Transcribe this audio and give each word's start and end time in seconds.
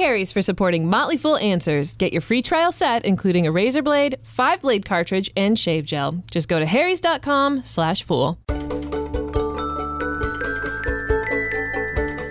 Harry's 0.00 0.32
for 0.32 0.40
supporting 0.40 0.88
Motley 0.88 1.18
Fool 1.18 1.36
Answers. 1.36 1.94
Get 1.98 2.10
your 2.10 2.22
free 2.22 2.40
trial 2.40 2.72
set, 2.72 3.04
including 3.04 3.46
a 3.46 3.52
razor 3.52 3.82
blade, 3.82 4.16
five 4.22 4.62
blade 4.62 4.86
cartridge, 4.86 5.30
and 5.36 5.58
shave 5.58 5.84
gel. 5.84 6.24
Just 6.30 6.48
go 6.48 6.58
to 6.58 6.64
harrys.com 6.64 7.62
slash 7.62 8.02
fool. 8.02 8.38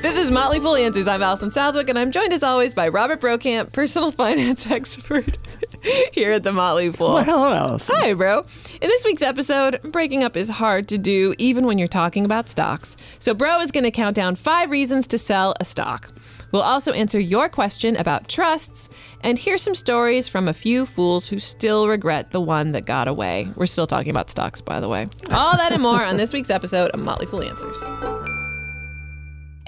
This 0.02 0.18
is 0.18 0.32
Motley 0.32 0.60
Fool 0.60 0.78
Answers. 0.78 1.08
I'm 1.08 1.22
Allison 1.22 1.52
Southwick, 1.52 1.90
and 1.90 2.00
I'm 2.00 2.12
joined 2.12 2.34
as 2.34 2.42
always 2.42 2.74
by 2.74 2.88
Robert 2.88 3.22
Brokamp, 3.22 3.72
personal 3.72 4.10
finance 4.24 4.72
expert 4.72 5.38
here 6.12 6.32
at 6.32 6.42
the 6.42 6.52
Motley 6.52 6.92
Fool. 6.92 7.14
Well, 7.14 7.24
hello, 7.24 7.54
Allison. 7.54 7.96
Hi, 8.00 8.14
bro. 8.14 8.40
In 8.82 8.90
this 8.90 9.06
week's 9.06 9.22
episode, 9.22 9.80
breaking 9.92 10.24
up 10.24 10.36
is 10.36 10.50
hard 10.50 10.88
to 10.88 10.98
do 10.98 11.36
even 11.38 11.68
when 11.68 11.78
you're 11.78 11.88
talking 11.88 12.26
about 12.26 12.50
stocks. 12.50 12.98
So, 13.20 13.36
bro 13.36 13.60
is 13.62 13.72
going 13.72 13.84
to 13.84 13.92
count 13.92 14.16
down 14.16 14.34
five 14.34 14.72
reasons 14.72 15.06
to 15.08 15.20
sell 15.20 15.54
a 15.60 15.66
stock. 15.66 16.12
We'll 16.52 16.62
also 16.62 16.92
answer 16.92 17.20
your 17.20 17.50
question 17.50 17.96
about 17.98 18.28
trusts 18.28 18.90
and 19.22 19.38
hear 19.38 19.58
some 19.58 19.76
stories 19.76 20.28
from 20.28 20.48
a 20.48 20.54
few 20.54 20.86
fools 20.86 21.28
who 21.28 21.40
still 21.40 21.88
regret 21.88 22.32
the 22.32 22.42
one 22.42 22.72
that 22.74 22.86
got 22.86 23.08
away. 23.08 23.48
We're 23.56 23.66
still 23.66 23.88
talking 23.88 24.10
about 24.10 24.30
stocks, 24.30 24.62
by 24.62 24.80
the 24.80 24.90
way. 24.90 25.08
All 25.32 25.58
that 25.58 25.72
and 25.72 25.82
more 25.82 26.04
on 26.04 26.18
this 26.18 26.34
week's 26.34 26.50
episode 26.50 26.92
of 26.92 27.00
Motley 27.00 27.26
Fool 27.26 27.44
Answers. 27.44 28.29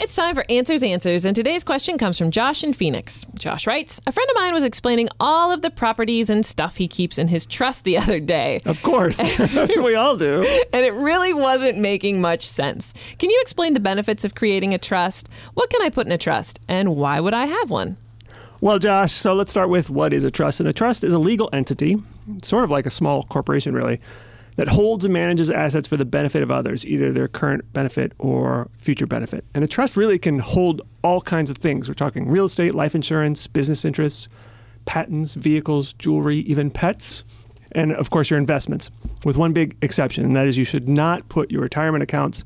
It's 0.02 0.16
time 0.16 0.34
for 0.34 0.44
Answers 0.50 0.82
Answers, 0.82 1.26
and 1.26 1.36
today's 1.36 1.64
question 1.64 2.00
comes 2.00 2.18
from 2.18 2.32
Josh 2.32 2.64
in 2.64 2.74
Phoenix. 2.74 3.24
Josh 3.36 3.68
writes 3.68 4.02
A 4.08 4.12
friend 4.12 4.28
of 4.32 4.36
mine 4.36 4.52
was 4.52 4.64
explaining 4.64 5.10
all 5.20 5.52
of 5.52 5.62
the 5.62 5.70
properties 5.70 6.28
and 6.28 6.44
stuff 6.44 6.78
he 6.78 6.88
keeps 6.88 7.20
in 7.20 7.28
his 7.28 7.46
trust 7.46 7.84
the 7.84 8.00
other 8.00 8.20
day. 8.20 8.62
Of 8.66 8.82
course. 8.82 9.18
That's 9.38 9.78
what 9.78 9.86
we 9.86 9.94
all 9.94 10.18
do. 10.18 10.44
And 10.74 10.84
it 10.84 10.96
really 10.96 11.36
wasn't 11.36 11.78
making 11.78 12.20
much 12.20 12.48
sense. 12.48 12.96
Can 13.20 13.30
you 13.30 13.38
explain 13.44 13.76
the 13.76 13.80
benefits 13.80 14.26
of 14.26 14.34
creating 14.34 14.74
a 14.74 14.80
trust? 14.80 15.30
What 15.54 15.70
can 15.70 15.84
I 15.84 15.90
put 15.92 16.08
in 16.08 16.12
a 16.12 16.18
trust? 16.18 16.60
And 16.68 16.96
why 16.96 17.20
would 17.20 17.36
I 17.36 17.46
have 17.46 17.70
one? 17.70 17.98
Well, 18.60 18.80
Josh, 18.80 19.12
so 19.12 19.36
let's 19.36 19.52
start 19.52 19.70
with 19.70 19.92
what 19.92 20.14
is 20.14 20.24
a 20.24 20.32
trust. 20.32 20.60
And 20.60 20.68
a 20.68 20.74
trust 20.74 21.04
is 21.04 21.14
a 21.14 21.20
legal 21.20 21.48
entity, 21.54 21.98
sort 22.42 22.64
of 22.64 22.72
like 22.72 22.88
a 22.88 22.92
small 22.92 23.22
corporation, 23.22 23.76
really, 23.76 24.00
that 24.56 24.68
holds 24.68 25.06
and 25.06 25.14
manages 25.14 25.50
assets 25.50 25.88
for 25.88 25.98
the 25.98 26.06
benefit 26.06 26.44
of 26.44 26.52
others, 26.52 26.86
either 26.86 27.12
their 27.12 27.28
current 27.28 27.72
benefit 27.74 28.14
or 28.20 28.70
future 28.78 29.08
benefit. 29.08 29.46
And 29.54 29.64
a 29.64 29.68
trust 29.68 29.96
really 29.96 30.20
can 30.20 30.40
hold 30.40 30.82
all 31.04 31.22
kinds 31.22 31.50
of 31.50 31.58
things. 31.58 31.88
We're 31.88 31.96
talking 31.96 32.28
real 32.28 32.46
estate, 32.46 32.76
life 32.76 32.96
insurance, 32.96 33.48
business 33.48 33.86
interests, 33.86 34.28
patents, 34.86 35.36
vehicles, 35.36 35.94
jewelry, 35.94 36.40
even 36.40 36.70
pets, 36.70 37.24
and 37.72 37.94
of 37.94 38.10
course 38.10 38.30
your 38.30 38.40
investments, 38.40 38.90
with 39.24 39.38
one 39.38 39.54
big 39.54 39.78
exception, 39.82 40.26
and 40.26 40.36
that 40.36 40.48
is 40.48 40.58
you 40.58 40.66
should 40.66 40.90
not 40.90 41.28
put 41.30 41.52
your 41.52 41.62
retirement 41.62 42.04
accounts 42.04 42.44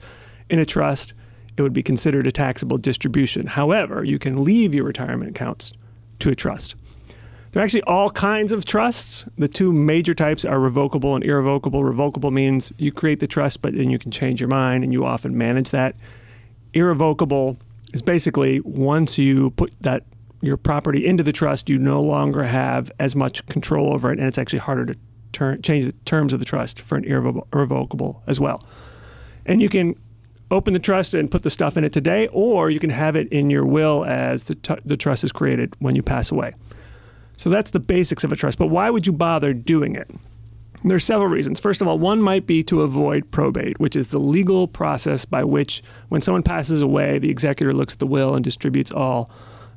in 0.49 0.59
a 0.59 0.65
trust. 0.65 1.13
It 1.57 1.61
would 1.61 1.73
be 1.73 1.83
considered 1.83 2.27
a 2.27 2.31
taxable 2.31 2.77
distribution. 2.77 3.47
However, 3.47 4.03
you 4.03 4.19
can 4.19 4.43
leave 4.43 4.75
your 4.75 4.83
retirement 4.83 5.31
accounts 5.31 5.73
to 6.19 6.29
a 6.29 6.35
trust. 6.35 6.75
There 7.55 7.61
are 7.61 7.63
actually 7.63 7.83
all 7.83 8.09
kinds 8.09 8.51
of 8.51 8.65
trusts. 8.65 9.25
The 9.37 9.47
two 9.47 9.71
major 9.71 10.13
types 10.13 10.43
are 10.43 10.59
revocable 10.59 11.15
and 11.15 11.23
irrevocable. 11.23 11.85
Revocable 11.85 12.29
means 12.29 12.73
you 12.77 12.91
create 12.91 13.21
the 13.21 13.27
trust, 13.27 13.61
but 13.61 13.73
then 13.73 13.89
you 13.89 13.97
can 13.97 14.11
change 14.11 14.41
your 14.41 14.49
mind, 14.49 14.83
and 14.83 14.91
you 14.91 15.05
often 15.05 15.37
manage 15.37 15.69
that. 15.69 15.95
Irrevocable 16.73 17.57
is 17.93 18.01
basically 18.01 18.59
once 18.59 19.17
you 19.17 19.51
put 19.51 19.73
that 19.79 20.03
your 20.41 20.57
property 20.57 21.05
into 21.05 21.23
the 21.23 21.31
trust, 21.31 21.69
you 21.69 21.77
no 21.77 22.01
longer 22.01 22.43
have 22.43 22.91
as 22.99 23.15
much 23.15 23.45
control 23.45 23.93
over 23.93 24.11
it, 24.11 24.19
and 24.19 24.27
it's 24.27 24.37
actually 24.37 24.59
harder 24.59 24.87
to 24.87 24.95
turn, 25.31 25.61
change 25.61 25.85
the 25.85 25.93
terms 26.03 26.33
of 26.33 26.39
the 26.39 26.45
trust 26.45 26.81
for 26.81 26.97
an 26.97 27.05
irrevocable, 27.05 27.47
irrevocable 27.53 28.21
as 28.27 28.37
well. 28.37 28.67
And 29.45 29.61
you 29.61 29.69
can 29.69 29.95
open 30.51 30.73
the 30.73 30.79
trust 30.79 31.13
and 31.13 31.31
put 31.31 31.43
the 31.43 31.49
stuff 31.49 31.77
in 31.77 31.85
it 31.85 31.93
today, 31.93 32.27
or 32.33 32.69
you 32.69 32.81
can 32.81 32.89
have 32.89 33.15
it 33.15 33.29
in 33.29 33.49
your 33.49 33.65
will 33.65 34.03
as 34.03 34.43
the, 34.43 34.55
t- 34.55 34.75
the 34.83 34.97
trust 34.97 35.23
is 35.23 35.31
created 35.31 35.73
when 35.79 35.95
you 35.95 36.03
pass 36.03 36.31
away. 36.31 36.53
So 37.37 37.49
that's 37.49 37.71
the 37.71 37.79
basics 37.79 38.23
of 38.23 38.31
a 38.31 38.35
trust. 38.35 38.57
But 38.57 38.67
why 38.67 38.89
would 38.89 39.05
you 39.05 39.13
bother 39.13 39.53
doing 39.53 39.95
it? 39.95 40.09
There 40.83 40.95
are 40.95 40.99
several 40.99 41.29
reasons. 41.29 41.59
First 41.59 41.81
of 41.81 41.87
all, 41.87 41.97
one 41.97 42.21
might 42.21 42.45
be 42.45 42.61
to 42.63 42.81
avoid 42.81 43.31
probate, 43.31 43.79
which 43.79 43.95
is 43.95 44.11
the 44.11 44.19
legal 44.19 44.67
process 44.67 45.25
by 45.25 45.43
which, 45.43 45.81
when 46.09 46.21
someone 46.21 46.43
passes 46.43 46.81
away, 46.81 47.17
the 47.17 47.31
executor 47.31 47.73
looks 47.73 47.93
at 47.93 47.99
the 47.99 48.05
will 48.05 48.35
and 48.35 48.43
distributes 48.43 48.91
all 48.91 49.31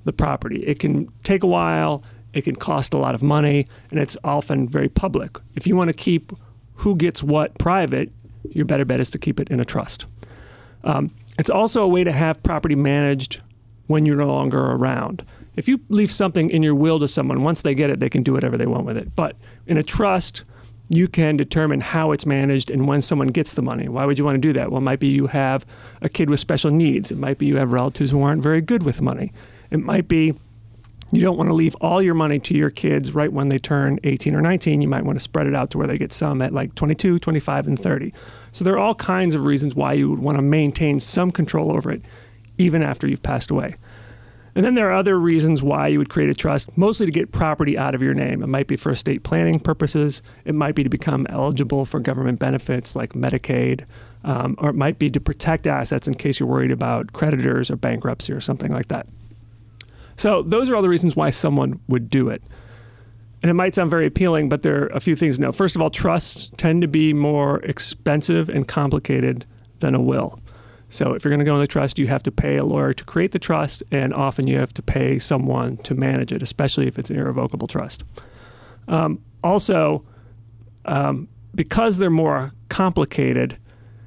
the 0.05 0.13
property. 0.13 0.63
It 0.67 0.79
can 0.79 1.09
take 1.23 1.43
a 1.43 1.47
while, 1.47 2.03
it 2.35 2.43
can 2.43 2.57
cost 2.57 2.93
a 2.93 2.99
lot 2.99 3.15
of 3.15 3.23
money, 3.23 3.67
and 3.91 3.99
it's 3.99 4.19
often 4.23 4.69
very 4.69 4.91
public. 4.91 5.39
If 5.57 5.67
you 5.67 5.77
want 5.77 5.89
to 5.89 5.95
keep 5.95 6.33
who 6.75 6.95
gets 6.95 7.23
what 7.23 7.59
private, 7.59 8.13
your 8.51 8.67
better 8.67 8.85
bet 8.85 9.01
is 9.01 9.11
to 9.11 9.19
keep 9.19 9.41
it 9.41 9.49
in 9.49 9.61
a 9.61 9.65
trust. 9.65 10.05
Um, 10.85 11.11
it's 11.39 11.51
also 11.51 11.83
a 11.83 11.89
way 11.89 12.05
to 12.05 12.13
have 12.13 12.43
property 12.43 12.75
managed 12.75 13.41
when 13.87 14.05
you're 14.05 14.17
no 14.17 14.27
longer 14.27 14.61
around. 14.61 15.25
If 15.59 15.67
you 15.67 15.81
leave 15.89 16.13
something 16.13 16.51
in 16.51 16.63
your 16.63 16.77
will 16.77 17.01
to 17.01 17.09
someone, 17.09 17.41
once 17.41 17.63
they 17.63 17.75
get 17.75 17.91
it, 17.91 17.99
they 17.99 18.09
can 18.09 18.23
do 18.23 18.33
whatever 18.33 18.57
they 18.57 18.67
want 18.67 18.85
with 18.85 18.97
it. 18.97 19.17
But 19.17 19.35
in 19.67 19.77
a 19.77 19.83
trust, 19.83 20.45
you 20.89 21.09
can 21.09 21.37
determine 21.37 21.81
how 21.81 22.13
it's 22.13 22.25
managed 22.25 22.71
and 22.71 22.87
when 22.87 23.03
someone 23.03 23.29
gets 23.29 23.55
the 23.55 23.63
money. 23.63 23.89
Why 23.89 24.07
would 24.07 24.19
you 24.19 24.25
want 24.25 24.37
to 24.37 24.41
do 24.41 24.53
that? 24.53 24.71
Well, 24.71 24.79
it 24.79 24.85
might 24.85 25.01
be 25.01 25.09
you 25.09 25.27
have 25.27 25.67
a 26.01 26.09
kid 26.09 26.31
with 26.31 26.39
special 26.39 26.71
needs. 26.71 27.11
It 27.11 27.19
might 27.19 27.39
be 27.39 27.47
you 27.47 27.57
have 27.57 27.73
relatives 27.73 28.13
who 28.13 28.23
aren't 28.23 28.41
very 28.41 28.61
good 28.61 28.85
with 28.85 29.03
money. 29.03 29.33
It 29.73 29.81
might 29.81 30.07
be 30.07 30.33
you 31.11 31.23
don't 31.23 31.37
want 31.37 31.51
to 31.51 31.55
leave 31.55 31.75
all 31.81 32.01
your 32.01 32.15
money 32.15 32.39
to 32.39 32.55
your 32.55 32.71
kids 32.71 33.13
right 33.13 33.33
when 33.33 33.49
they 33.49 33.59
turn 33.59 33.99
18 34.05 34.37
or 34.37 34.41
19. 34.41 34.81
You 34.81 34.89
might 34.89 35.05
want 35.05 35.19
to 35.19 35.23
spread 35.23 35.49
it 35.49 35.57
out 35.57 35.71
to 35.71 35.79
where 35.79 35.89
they 35.89 35.99
get 35.99 36.13
some 36.13 36.41
at 36.41 36.53
like 36.53 36.75
22, 36.77 37.19
25, 37.19 37.67
and 37.67 37.79
30. 37.79 38.13
So 38.53 38.65
there 38.65 38.75
are 38.75 38.79
all 38.79 38.95
kinds 38.95 39.35
of 39.35 39.45
reasons 39.45 39.75
why 39.75 39.95
you 39.95 40.09
would 40.11 40.21
want 40.21 40.39
to 40.39 40.43
maintain 40.43 41.01
some 41.01 41.33
control 41.33 41.73
over 41.73 41.91
it 41.91 42.03
even 42.59 42.83
after 42.83 43.09
you've 43.09 43.23
passed 43.23 43.51
away. 43.51 43.75
And 44.59 44.65
then 44.65 44.75
there 44.75 44.91
are 44.91 44.95
other 44.95 45.17
reasons 45.21 45.63
why 45.63 45.87
you 45.87 45.99
would 45.99 46.09
create 46.09 46.31
a 46.31 46.35
trust, 46.35 46.77
mostly 46.77 47.07
to 47.07 47.13
get 47.13 47.31
property 47.31 47.79
out 47.79 47.95
of 47.95 48.03
your 48.03 48.13
name. 48.13 48.43
It 48.43 48.49
might 48.49 48.67
be 48.67 48.75
for 48.75 48.91
estate 48.91 49.23
planning 49.23 49.61
purposes. 49.61 50.21
It 50.45 50.53
might 50.57 50.75
be 50.75 50.83
to 50.83 50.91
become 50.91 51.29
eligible 51.31 51.85
for 51.85 52.01
government 52.01 52.41
benefits 52.41 52.97
like 52.97 53.13
Medicaid, 53.13 53.87
um, 54.25 54.57
or 54.59 54.71
it 54.71 54.75
might 54.75 54.99
be 54.99 55.11
to 55.11 55.21
protect 55.21 55.69
assets 55.69 56.09
in 56.09 56.15
case 56.15 56.41
you're 56.41 56.49
worried 56.49 56.73
about 56.73 57.13
creditors 57.13 57.71
or 57.71 57.77
bankruptcy 57.77 58.33
or 58.33 58.41
something 58.41 58.73
like 58.73 58.89
that. 58.89 59.07
So 60.17 60.43
those 60.43 60.69
are 60.71 60.75
all 60.75 60.83
the 60.83 60.89
reasons 60.89 61.15
why 61.15 61.31
someone 61.31 61.79
would 61.87 62.11
do 62.11 62.29
it. 62.29 62.43
And 63.45 63.51
it 63.51 63.55
might 63.55 63.77
sound 63.77 63.91
very 63.91 64.07
appealing, 64.07 64.49
but 64.49 64.63
there 64.63 64.83
are 64.83 64.87
a 64.89 64.99
few 64.99 65.15
things 65.15 65.37
to 65.37 65.43
know. 65.43 65.53
First 65.53 65.77
of 65.77 65.83
all, 65.83 65.91
trusts 65.91 66.51
tend 66.57 66.83
to 66.83 66.89
be 66.89 67.13
more 67.13 67.61
expensive 67.61 68.49
and 68.49 68.67
complicated 68.67 69.45
than 69.79 69.95
a 69.95 70.03
will. 70.03 70.41
So 70.91 71.13
if 71.13 71.25
you're 71.25 71.31
going 71.31 71.45
to 71.45 71.45
go 71.45 71.55
in 71.55 71.61
the 71.61 71.67
trust, 71.67 71.99
you 71.99 72.07
have 72.07 72.23
to 72.23 72.33
pay 72.33 72.57
a 72.57 72.65
lawyer 72.65 72.93
to 72.93 73.05
create 73.05 73.33
the 73.33 73.39
trust, 73.39 73.83
and 73.91 74.15
often 74.15 74.47
you 74.47 74.59
have 74.59 74.73
to 74.75 74.83
pay 74.83 75.19
someone 75.19 75.77
to 75.79 75.95
manage 75.95 76.33
it, 76.33 76.43
especially 76.43 76.87
if 76.87 76.99
it's 76.99 77.11
an 77.11 77.17
irrevocable 77.17 77.67
trust. 77.67 78.05
Um, 78.87 79.23
also, 79.45 80.05
um, 80.87 81.29
because 81.55 81.99
they're 81.99 82.11
more 82.11 82.53
complicated, 82.71 83.59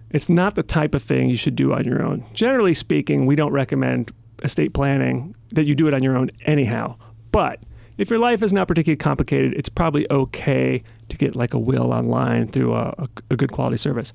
it's 0.10 0.28
not 0.28 0.56
the 0.56 0.64
type 0.64 0.96
of 0.96 1.04
thing 1.04 1.30
you 1.30 1.38
should 1.38 1.56
do 1.56 1.74
on 1.74 1.86
your 1.86 2.02
own. 2.02 2.26
Generally 2.34 2.74
speaking, 2.74 3.26
we 3.26 3.36
don't 3.36 3.52
recommend 3.52 4.12
estate 4.44 4.74
planning 4.74 5.36
that 5.52 5.66
you 5.66 5.76
do 5.76 5.88
it 5.88 5.94
on 5.94 6.02
your 6.02 6.18
own 6.18 6.32
anyhow. 6.46 6.96
But 7.32 7.60
if 7.98 8.10
your 8.10 8.18
life 8.18 8.42
is 8.42 8.52
not 8.52 8.68
particularly 8.68 8.98
complicated, 8.98 9.54
it's 9.54 9.70
probably 9.70 10.12
okay 10.12 10.84
to 11.10 11.18
get 11.18 11.36
like 11.36 11.54
a 11.54 11.60
will 11.60 11.94
online 11.94 12.48
through 12.48 12.74
a, 12.74 12.96
a, 12.98 13.08
a 13.30 13.36
good 13.36 13.52
quality 13.52 13.78
service 13.78 14.12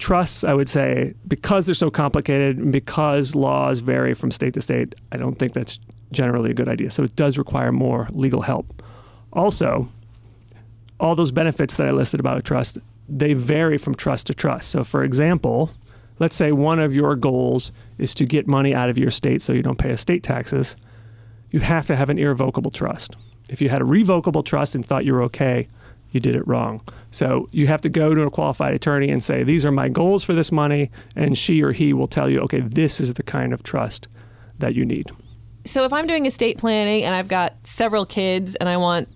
trusts, 0.00 0.42
I 0.42 0.54
would 0.54 0.68
say, 0.68 1.14
because 1.28 1.66
they're 1.66 1.74
so 1.74 1.90
complicated 1.90 2.58
and 2.58 2.72
because 2.72 3.34
laws 3.34 3.80
vary 3.80 4.14
from 4.14 4.32
state 4.32 4.54
to 4.54 4.62
state, 4.62 4.94
I 5.12 5.18
don't 5.18 5.38
think 5.38 5.52
that's 5.52 5.78
generally 6.10 6.50
a 6.50 6.54
good 6.54 6.68
idea. 6.68 6.90
So 6.90 7.04
it 7.04 7.14
does 7.14 7.38
require 7.38 7.70
more 7.70 8.08
legal 8.10 8.40
help. 8.40 8.82
Also, 9.32 9.88
all 10.98 11.14
those 11.14 11.30
benefits 11.30 11.76
that 11.76 11.86
I 11.86 11.92
listed 11.92 12.18
about 12.18 12.38
a 12.38 12.42
trust, 12.42 12.78
they 13.08 13.34
vary 13.34 13.78
from 13.78 13.94
trust 13.94 14.26
to 14.26 14.34
trust. 14.34 14.70
So, 14.70 14.82
for 14.82 15.04
example, 15.04 15.70
let's 16.18 16.34
say 16.34 16.50
one 16.50 16.80
of 16.80 16.94
your 16.94 17.14
goals 17.14 17.70
is 17.98 18.14
to 18.14 18.24
get 18.24 18.48
money 18.48 18.74
out 18.74 18.90
of 18.90 18.98
your 18.98 19.10
state 19.10 19.42
so 19.42 19.52
you 19.52 19.62
don't 19.62 19.78
pay 19.78 19.90
estate 19.90 20.22
taxes. 20.22 20.74
You 21.50 21.60
have 21.60 21.86
to 21.86 21.96
have 21.96 22.10
an 22.10 22.18
irrevocable 22.18 22.70
trust. 22.70 23.14
If 23.48 23.60
you 23.60 23.68
had 23.68 23.82
a 23.82 23.84
revocable 23.84 24.42
trust 24.42 24.74
and 24.74 24.84
thought 24.84 25.04
you 25.04 25.12
were 25.12 25.22
okay, 25.24 25.68
you 26.10 26.20
did 26.20 26.36
it 26.36 26.46
wrong. 26.46 26.80
So 27.10 27.48
you 27.52 27.66
have 27.66 27.80
to 27.82 27.88
go 27.88 28.14
to 28.14 28.22
a 28.22 28.30
qualified 28.30 28.74
attorney 28.74 29.10
and 29.10 29.22
say, 29.22 29.42
These 29.42 29.64
are 29.64 29.72
my 29.72 29.88
goals 29.88 30.24
for 30.24 30.34
this 30.34 30.52
money. 30.52 30.90
And 31.16 31.36
she 31.36 31.62
or 31.62 31.72
he 31.72 31.92
will 31.92 32.08
tell 32.08 32.28
you, 32.28 32.40
Okay, 32.40 32.60
this 32.60 33.00
is 33.00 33.14
the 33.14 33.22
kind 33.22 33.52
of 33.52 33.62
trust 33.62 34.08
that 34.58 34.74
you 34.74 34.84
need. 34.84 35.10
So 35.64 35.84
if 35.84 35.92
I'm 35.92 36.06
doing 36.06 36.26
estate 36.26 36.58
planning 36.58 37.04
and 37.04 37.14
I've 37.14 37.28
got 37.28 37.54
several 37.66 38.06
kids 38.06 38.54
and 38.56 38.68
I 38.68 38.76
want 38.76 39.08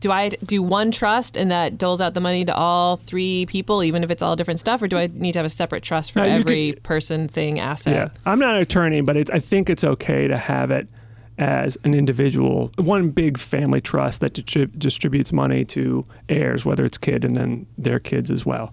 do 0.00 0.12
I 0.12 0.28
do 0.28 0.62
one 0.62 0.90
trust 0.90 1.34
and 1.34 1.50
that 1.50 1.78
doles 1.78 2.02
out 2.02 2.12
the 2.12 2.20
money 2.20 2.44
to 2.44 2.54
all 2.54 2.96
three 2.96 3.46
people, 3.46 3.82
even 3.82 4.04
if 4.04 4.10
it's 4.10 4.20
all 4.20 4.36
different 4.36 4.60
stuff, 4.60 4.82
or 4.82 4.86
do 4.86 4.98
I 4.98 5.06
need 5.06 5.32
to 5.32 5.38
have 5.38 5.46
a 5.46 5.50
separate 5.50 5.82
trust 5.82 6.12
for 6.12 6.18
no, 6.18 6.26
every 6.26 6.72
could, 6.72 6.82
person, 6.82 7.26
thing, 7.26 7.58
asset? 7.58 7.94
Yeah, 7.94 8.08
I'm 8.26 8.38
not 8.38 8.54
an 8.54 8.60
attorney, 8.60 9.00
but 9.00 9.30
I 9.32 9.38
think 9.38 9.70
it's 9.70 9.82
okay 9.82 10.28
to 10.28 10.36
have 10.36 10.70
it 10.70 10.90
as 11.38 11.76
an 11.84 11.94
individual, 11.94 12.70
one 12.76 13.10
big 13.10 13.38
family 13.38 13.80
trust 13.80 14.20
that 14.20 14.34
distrib- 14.34 14.78
distributes 14.78 15.32
money 15.32 15.64
to 15.64 16.04
heirs, 16.28 16.64
whether 16.64 16.84
it's 16.84 16.98
kid 16.98 17.24
and 17.24 17.36
then 17.36 17.66
their 17.76 17.98
kids 17.98 18.30
as 18.30 18.46
well. 18.46 18.72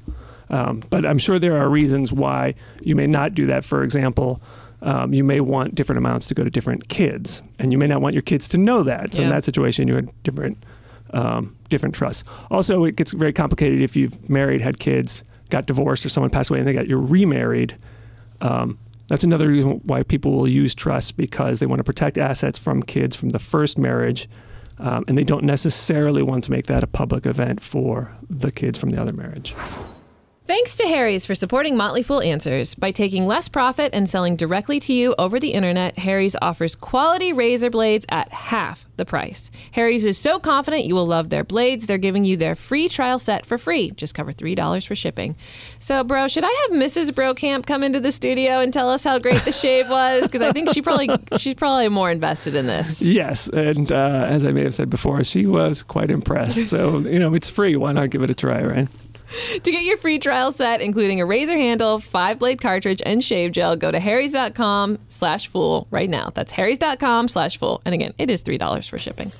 Um, 0.50 0.84
but 0.90 1.06
I'm 1.06 1.18
sure 1.18 1.40
there 1.40 1.58
are 1.58 1.70
reasons 1.70 2.12
why 2.12 2.54
you 2.82 2.96
may 2.96 3.08
not 3.08 3.34
do 3.34 3.48
that. 3.48 3.64
For 3.64 3.84
example, 3.84 4.42
um, 4.82 5.14
you 5.14 5.24
may 5.24 5.40
want 5.40 5.76
different 5.76 5.98
amounts 5.98 6.26
to 6.28 6.34
go 6.34 6.44
to 6.44 6.50
different 6.50 6.90
kids, 6.90 7.42
and 7.58 7.72
you 7.72 7.78
may 7.78 7.88
not 7.88 8.02
want 8.02 8.14
your 8.16 8.22
kids 8.22 8.48
to 8.50 8.58
know 8.58 8.84
that. 8.84 9.14
So 9.14 9.22
in 9.22 9.30
that 9.30 9.46
situation, 9.46 9.88
you 9.88 9.96
had 9.96 10.10
different 10.24 10.58
um, 11.14 11.56
different 11.70 11.94
trusts. 11.94 12.24
Also, 12.50 12.84
it 12.86 12.96
gets 12.96 13.12
very 13.14 13.34
complicated 13.34 13.82
if 13.82 13.96
you've 13.96 14.30
married, 14.30 14.62
had 14.62 14.80
kids, 14.80 15.24
got 15.50 15.66
divorced, 15.66 16.06
or 16.06 16.10
someone 16.10 16.30
passed 16.30 16.50
away, 16.50 16.60
and 16.60 16.68
they 16.68 16.74
got 16.74 16.88
you're 16.88 17.00
remarried. 17.00 17.76
That's 19.12 19.26
another 19.26 19.50
reason 19.50 19.82
why 19.84 20.04
people 20.04 20.32
will 20.32 20.48
use 20.48 20.74
trusts 20.74 21.12
because 21.12 21.60
they 21.60 21.66
want 21.66 21.80
to 21.80 21.84
protect 21.84 22.18
assets 22.18 22.58
from 22.58 22.82
kids 22.82 23.14
from 23.14 23.32
the 23.32 23.40
first 23.40 23.78
marriage, 23.78 24.30
um, 24.80 25.04
and 25.06 25.18
they 25.18 25.26
don't 25.26 25.44
necessarily 25.44 26.24
want 26.24 26.46
to 26.46 26.52
make 26.52 26.68
that 26.68 26.82
a 26.82 26.88
public 26.88 27.26
event 27.26 27.62
for 27.62 28.16
the 28.30 28.54
kids 28.54 28.80
from 28.80 28.92
the 28.92 29.02
other 29.02 29.12
marriage. 29.12 29.54
Thanks 30.52 30.76
to 30.76 30.84
Harry's 30.84 31.26
for 31.26 31.34
supporting 31.34 31.78
Motley 31.78 32.04
Fool 32.04 32.20
Answers. 32.20 32.76
By 32.76 32.92
taking 32.92 33.26
less 33.26 33.48
profit 33.48 33.92
and 33.94 34.10
selling 34.10 34.36
directly 34.36 34.82
to 34.82 34.92
you 34.92 35.16
over 35.18 35.40
the 35.40 35.54
internet, 35.54 35.98
Harry's 35.98 36.36
offers 36.42 36.76
quality 36.76 37.32
razor 37.32 37.70
blades 37.70 38.06
at 38.10 38.34
half 38.34 38.86
the 38.98 39.06
price. 39.06 39.50
Harry's 39.72 40.06
is 40.06 40.18
so 40.18 40.40
confident 40.40 40.84
you 40.84 40.94
will 40.94 41.06
love 41.08 41.30
their 41.30 41.46
blades, 41.46 41.88
they're 41.88 41.98
giving 41.98 42.26
you 42.26 42.36
their 42.36 42.56
free 42.56 42.90
trial 42.90 43.18
set 43.18 43.46
for 43.46 43.58
free. 43.58 43.92
Just 43.92 44.14
cover 44.14 44.34
$3 44.34 44.86
for 44.86 44.94
shipping. 44.94 45.38
So, 45.80 46.04
bro, 46.04 46.28
should 46.28 46.44
I 46.44 46.68
have 46.68 46.78
Mrs. 46.78 47.12
Brokamp 47.12 47.66
come 47.66 47.82
into 47.82 48.02
the 48.02 48.12
studio 48.12 48.60
and 48.60 48.74
tell 48.74 48.90
us 48.90 49.06
how 49.06 49.20
great 49.20 49.46
the 49.46 49.54
shave 49.54 49.90
was? 49.90 50.24
Because 50.24 50.42
I 50.42 50.52
think 50.52 50.74
she 50.74 50.82
probably 50.82 51.08
she's 51.38 51.56
probably 51.56 51.88
more 51.88 52.12
invested 52.12 52.56
in 52.56 52.66
this. 52.66 53.02
Yes, 53.02 53.48
and 53.48 53.90
uh, 53.90 54.26
as 54.28 54.44
I 54.44 54.52
may 54.52 54.64
have 54.64 54.76
said 54.76 54.90
before, 54.90 55.24
she 55.24 55.46
was 55.46 55.82
quite 55.82 56.12
impressed. 56.12 56.68
So 56.68 57.00
you 57.00 57.20
know, 57.20 57.34
it's 57.36 57.50
free. 57.50 57.78
Why 57.78 57.94
not 57.94 58.10
give 58.10 58.22
it 58.22 58.30
a 58.30 58.34
try, 58.34 58.62
right? 58.62 58.90
To 59.64 59.72
get 59.72 59.84
your 59.84 59.98
free 59.98 60.18
trial 60.20 60.52
set, 60.52 60.82
including 60.82 61.22
a 61.22 61.26
razor 61.26 61.58
handle, 61.58 62.00
five 62.00 62.40
blade 62.40 62.62
cartridge, 62.62 63.02
and 63.06 63.24
shave 63.24 63.52
gel, 63.52 63.76
go 63.76 63.92
to 63.92 64.00
harrys.com 64.00 64.98
slash 65.08 65.48
fool 65.48 65.88
right 65.92 66.10
now. 66.10 66.32
That's 66.34 66.52
harrys.com 66.52 67.28
slash 67.28 67.58
fool. 67.58 67.82
And 67.86 67.94
again, 67.94 68.14
it 68.18 68.30
is 68.30 68.44
$3 68.44 68.90
for 68.90 68.98
shipping. 68.98 69.32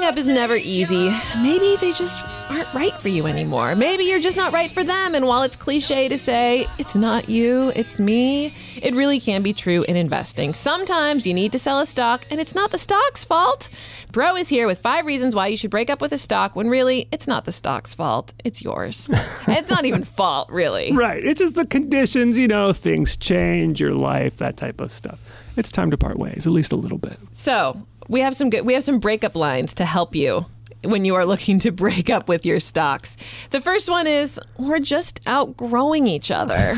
Breaking 0.00 0.14
up 0.14 0.18
is 0.18 0.28
never 0.28 0.56
easy. 0.56 1.10
Maybe 1.42 1.76
they 1.76 1.92
just 1.92 2.24
aren't 2.48 2.72
right 2.72 2.94
for 2.94 3.08
you 3.08 3.26
anymore. 3.26 3.76
Maybe 3.76 4.04
you're 4.04 4.18
just 4.18 4.34
not 4.34 4.50
right 4.50 4.70
for 4.70 4.82
them. 4.82 5.14
And 5.14 5.26
while 5.26 5.42
it's 5.42 5.56
cliche 5.56 6.08
to 6.08 6.16
say, 6.16 6.66
it's 6.78 6.96
not 6.96 7.28
you, 7.28 7.70
it's 7.76 8.00
me, 8.00 8.54
it 8.80 8.94
really 8.94 9.20
can 9.20 9.42
be 9.42 9.52
true 9.52 9.82
in 9.82 9.96
investing. 9.96 10.54
Sometimes 10.54 11.26
you 11.26 11.34
need 11.34 11.52
to 11.52 11.58
sell 11.58 11.80
a 11.80 11.86
stock, 11.86 12.24
and 12.30 12.40
it's 12.40 12.54
not 12.54 12.70
the 12.70 12.78
stock's 12.78 13.26
fault. 13.26 13.68
Bro 14.10 14.36
is 14.36 14.48
here 14.48 14.66
with 14.66 14.78
five 14.78 15.04
reasons 15.04 15.34
why 15.34 15.48
you 15.48 15.58
should 15.58 15.70
break 15.70 15.90
up 15.90 16.00
with 16.00 16.12
a 16.12 16.18
stock 16.18 16.56
when 16.56 16.70
really 16.70 17.06
it's 17.12 17.26
not 17.26 17.44
the 17.44 17.52
stock's 17.52 17.92
fault, 17.92 18.32
it's 18.42 18.62
yours. 18.62 19.10
It's 19.48 19.68
not 19.68 19.84
even 19.84 20.04
fault, 20.04 20.48
really. 20.50 20.92
Right. 20.92 21.22
It's 21.22 21.40
just 21.40 21.56
the 21.56 21.66
conditions. 21.66 22.38
You 22.38 22.48
know, 22.48 22.72
things 22.72 23.16
change, 23.18 23.80
your 23.80 23.92
life, 23.92 24.38
that 24.38 24.56
type 24.56 24.80
of 24.80 24.92
stuff. 24.92 25.20
It's 25.56 25.70
time 25.70 25.90
to 25.90 25.98
part 25.98 26.18
ways, 26.18 26.46
at 26.46 26.52
least 26.52 26.72
a 26.72 26.76
little 26.76 26.98
bit. 26.98 27.18
So 27.32 27.76
we 28.10 28.20
have 28.20 28.34
some 28.34 28.50
good 28.50 28.66
we 28.66 28.74
have 28.74 28.84
some 28.84 28.98
breakup 28.98 29.36
lines 29.36 29.72
to 29.74 29.84
help 29.86 30.14
you 30.14 30.44
when 30.82 31.04
you 31.04 31.14
are 31.14 31.24
looking 31.24 31.58
to 31.60 31.70
break 31.70 32.10
up 32.10 32.28
with 32.28 32.44
your 32.44 32.58
stocks. 32.58 33.16
The 33.50 33.60
first 33.60 33.88
one 33.88 34.06
is 34.06 34.40
we're 34.58 34.80
just 34.80 35.20
outgrowing 35.26 36.06
each 36.06 36.30
other. 36.30 36.74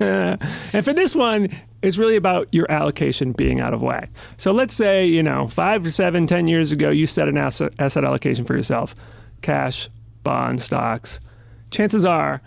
And 0.72 0.84
for 0.84 0.92
this 0.92 1.16
one, 1.16 1.48
it's 1.82 1.96
really 1.96 2.16
about 2.16 2.46
your 2.52 2.70
allocation 2.70 3.32
being 3.32 3.60
out 3.60 3.72
of 3.72 3.82
whack. 3.82 4.10
So 4.36 4.52
let's 4.52 4.74
say, 4.74 5.06
you 5.06 5.22
know, 5.22 5.48
five 5.48 5.82
to 5.84 5.90
seven, 5.90 6.26
ten 6.26 6.46
years 6.46 6.72
ago, 6.72 6.90
you 6.90 7.06
set 7.06 7.26
an 7.26 7.36
asset, 7.36 7.72
asset 7.78 8.04
allocation 8.04 8.44
for 8.44 8.54
yourself 8.54 8.94
cash, 9.40 9.88
bonds, 10.22 10.64
stocks. 10.64 11.20
Chances 11.70 12.04
are 12.04 12.40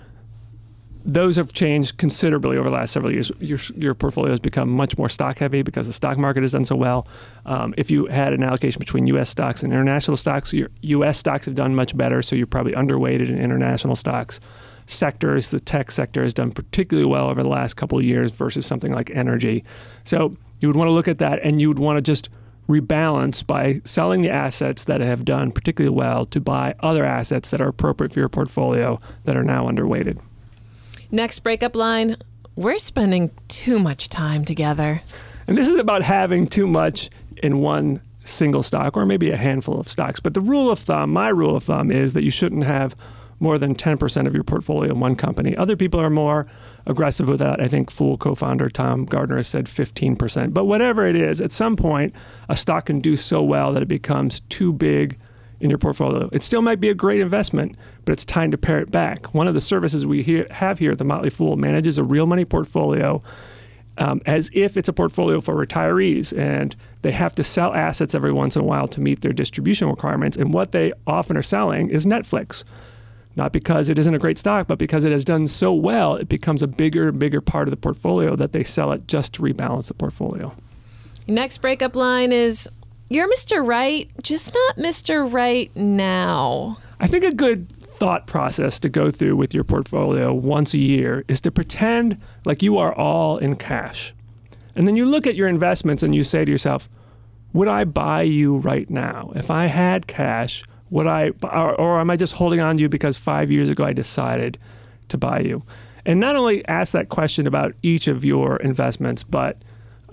those 1.03 1.36
have 1.36 1.53
changed 1.53 1.98
considerably 1.98 2.57
over 2.57 2.69
the 2.69 2.75
last 2.75 2.92
several 2.92 3.12
years. 3.12 3.31
Your, 3.39 3.59
your 3.75 3.94
portfolio 3.94 4.31
has 4.31 4.39
become 4.39 4.69
much 4.69 4.98
more 4.98 5.09
stock 5.09 5.39
heavy 5.39 5.62
because 5.62 5.88
the 5.88 5.94
stock 5.94 6.18
market 6.18 6.44
has 6.44 6.51
done 6.51 6.65
so 6.65 6.75
well. 6.75 7.07
Um, 7.45 7.74
if 7.77 7.89
you 7.89 8.06
had 8.07 8.33
an 8.33 8.44
allocation 8.44 8.80
between 8.80 9.07
U.S. 9.07 9.30
stocks 9.30 9.63
and 9.63 9.74
international 9.74 10.18
stocks, 10.18 10.53
your 10.53 10.69
U.S. 10.81 11.18
stocks 11.18 11.45
have 11.45 11.56
done 11.56 11.75
much 11.75 11.95
better, 11.98 12.21
so 12.21 12.36
you're 12.36 12.48
probably 12.48 12.74
underweighted 12.74 13.30
in 13.30 13.38
international 13.38 13.95
stocks. 13.95 14.39
Sectors, 14.86 15.51
the 15.51 15.59
tech 15.59 15.92
sector 15.92 16.24
has 16.24 16.33
done 16.33 16.51
particularly 16.51 17.09
well 17.09 17.30
over 17.30 17.42
the 17.42 17.50
last 17.50 17.75
couple 17.75 17.98
of 17.98 18.03
years 18.03 18.31
versus 18.31 18.65
something 18.65 18.92
like 18.92 19.09
energy. 19.12 19.63
So 20.03 20.33
you 20.59 20.68
would 20.68 20.75
want 20.75 20.88
to 20.88 20.94
look 20.94 21.07
at 21.07 21.19
that 21.19 21.39
and 21.44 21.62
you 21.62 21.68
would 21.68 21.80
want 21.80 21.98
to 21.98 22.01
just 22.01 22.30
rebalance 22.68 23.45
by 23.45 23.81
selling 23.83 24.21
the 24.21 24.30
assets 24.30 24.86
that 24.86 25.01
have 25.01 25.25
done 25.25 25.51
particularly 25.51 25.95
well 25.95 26.25
to 26.25 26.39
buy 26.39 26.74
other 26.80 27.06
assets 27.06 27.51
that 27.51 27.62
are 27.62 27.68
appropriate 27.68 28.13
for 28.13 28.19
your 28.19 28.30
portfolio 28.30 28.98
that 29.25 29.36
are 29.36 29.44
now 29.44 29.68
underweighted. 29.68 30.19
Next 31.13 31.40
breakup 31.40 31.75
line, 31.75 32.16
we're 32.56 32.78
spending 32.78 33.31
too 33.50 33.80
much 33.80 34.08
time 34.08 34.46
together. 34.46 35.02
And 35.46 35.58
this 35.58 35.68
is 35.68 35.78
about 35.78 36.04
having 36.04 36.48
too 36.48 36.68
much 36.68 37.10
in 37.44 37.58
one 37.60 38.02
single 38.24 38.63
stock 38.63 38.96
or 38.96 39.06
maybe 39.06 39.30
a 39.30 39.36
handful 39.36 39.78
of 39.78 39.90
stocks. 39.90 40.22
But 40.22 40.36
the 40.36 40.42
rule 40.42 40.72
of 40.72 40.80
thumb, 40.80 41.12
my 41.12 41.28
rule 41.28 41.58
of 41.58 41.66
thumb, 41.66 41.92
is 41.92 42.13
that 42.13 42.24
you 42.24 42.31
shouldn't 42.31 42.63
have 42.63 42.96
more 43.42 43.58
than 43.58 43.75
10% 43.75 44.25
of 44.25 44.34
your 44.34 44.46
portfolio 44.46 44.94
in 44.94 45.02
one 45.02 45.18
company. 45.18 45.54
Other 45.58 45.75
people 45.75 46.00
are 46.00 46.10
more 46.10 46.46
aggressive 46.86 47.28
with 47.28 47.40
that. 47.40 47.60
I 47.60 47.68
think 47.68 47.92
Fool 47.92 48.18
co 48.18 48.34
founder 48.34 48.69
Tom 48.69 49.04
Gardner 49.04 49.36
has 49.36 49.50
said 49.50 49.66
15%. 49.66 50.54
But 50.54 50.63
whatever 50.63 51.06
it 51.06 51.18
is, 51.18 51.42
at 51.42 51.52
some 51.52 51.75
point, 51.75 52.16
a 52.48 52.56
stock 52.56 52.86
can 52.86 53.02
do 53.02 53.18
so 53.18 53.44
well 53.44 53.74
that 53.74 53.84
it 53.84 53.90
becomes 53.90 54.40
too 54.48 54.72
big 54.72 55.19
in 55.62 55.69
your 55.69 55.80
portfolio. 55.80 56.30
It 56.31 56.44
still 56.44 56.62
might 56.62 56.80
be 56.80 56.90
a 56.90 56.94
great 56.94 57.22
investment, 57.22 57.78
but 58.06 58.13
it's 58.13 58.25
time 58.25 58.52
to 58.52 58.58
pare 58.58 58.80
it 58.80 58.92
back. 58.92 59.34
One 59.34 59.48
of 59.48 59.54
the 59.54 59.62
services 59.62 60.06
we 60.06 60.46
have 60.50 60.80
here 60.80 60.92
at 60.92 60.98
the 60.98 61.06
Motley 61.06 61.30
Fool 61.30 61.56
manages 61.56 61.98
a 61.98 62.04
real 62.04 62.25
money 62.25 62.46
portfolio 62.46 63.22
um, 63.98 64.22
as 64.25 64.50
if 64.54 64.78
it's 64.78 64.90
a 64.90 64.94
portfolio 64.94 65.42
for 65.42 65.54
retirees 65.54 66.38
and 66.38 66.75
they 67.02 67.12
have 67.12 67.36
to 67.36 67.44
sell 67.44 67.74
assets 67.74 68.16
every 68.16 68.31
once 68.31 68.56
in 68.56 68.62
a 68.62 68.66
while 68.66 68.88
to 68.88 69.02
meet 69.02 69.22
their 69.22 69.34
distribution 69.34 69.90
requirements. 69.90 70.38
And 70.38 70.54
what 70.54 70.72
they 70.72 70.94
often 71.06 71.38
are 71.38 71.44
selling 71.44 71.90
is 71.90 72.06
Netflix. 72.06 72.63
Not 73.36 73.54
because 73.54 73.88
it 73.88 73.98
isn't 73.98 74.13
a 74.13 74.19
great 74.19 74.38
stock, 74.38 74.68
but 74.68 74.78
because 74.78 75.06
it 75.06 75.12
has 75.12 75.24
done 75.24 75.48
so 75.48 75.74
well, 75.74 76.16
it 76.16 76.28
becomes 76.28 76.62
a 76.62 76.68
bigger 76.68 77.10
and 77.10 77.19
bigger 77.19 77.40
part 77.40 77.68
of 77.68 77.72
the 77.72 77.78
portfolio 77.78 78.36
that 78.36 78.52
they 78.52 78.63
sell 78.63 78.92
it 78.92 79.08
just 79.08 79.34
to 79.36 79.42
rebalance 79.42 79.88
the 79.88 79.94
portfolio. 79.94 80.54
Next 81.28 81.60
breakup 81.60 81.96
line 81.96 82.34
is 82.34 82.68
you're 83.12 83.28
Mr. 83.28 83.66
Right, 83.66 84.10
just 84.24 84.53
not 84.53 84.77
Mr. 84.77 85.32
Right 85.32 85.70
now. 85.75 86.77
I 87.01 87.08
think 87.08 87.25
a 87.25 87.36
good 87.36 87.70
thought 87.70 88.25
process 88.25 88.80
to 88.80 88.88
go 88.88 89.12
through 89.12 89.36
with 89.36 89.53
your 89.53 89.65
portfolio 89.65 90.34
once 90.34 90.74
a 90.74 90.77
year 90.77 91.25
is 91.27 91.41
to 91.41 91.51
pretend 91.51 92.18
like 92.46 92.63
you 92.63 92.77
are 92.77 92.94
all 92.96 93.38
in 93.38 93.58
cash. 93.58 94.13
And 94.77 94.88
then 94.88 94.96
you 94.96 95.03
look 95.03 95.27
at 95.27 95.36
your 95.36 95.50
investments 95.50 96.03
and 96.03 96.15
you 96.15 96.24
say 96.24 96.46
to 96.46 96.51
yourself, 96.51 96.88
would 97.51 97.68
I 97.68 97.84
buy 97.84 98.22
you 98.22 98.60
right 98.60 98.89
now? 98.89 99.34
If 99.36 99.51
I 99.51 99.65
had 99.65 100.08
cash, 100.08 100.63
would 100.89 101.06
I, 101.06 101.32
or, 101.44 101.75
or 101.75 102.00
am 102.00 102.10
I 102.10 102.15
just 102.15 102.34
holding 102.34 102.62
on 102.62 102.77
to 102.77 102.82
you 102.82 102.88
because 102.88 103.18
five 103.18 103.51
years 103.51 103.70
ago 103.70 103.84
I 103.84 103.91
decided 103.91 104.58
to 105.10 105.18
buy 105.18 105.41
you? 105.41 105.62
And 106.06 106.22
not 106.22 106.38
only 106.38 106.65
ask 106.70 106.94
that 106.94 107.10
question 107.10 107.46
about 107.46 107.74
each 107.84 108.08
of 108.08 108.24
your 108.24 108.56
investments, 108.56 109.22
but 109.22 109.62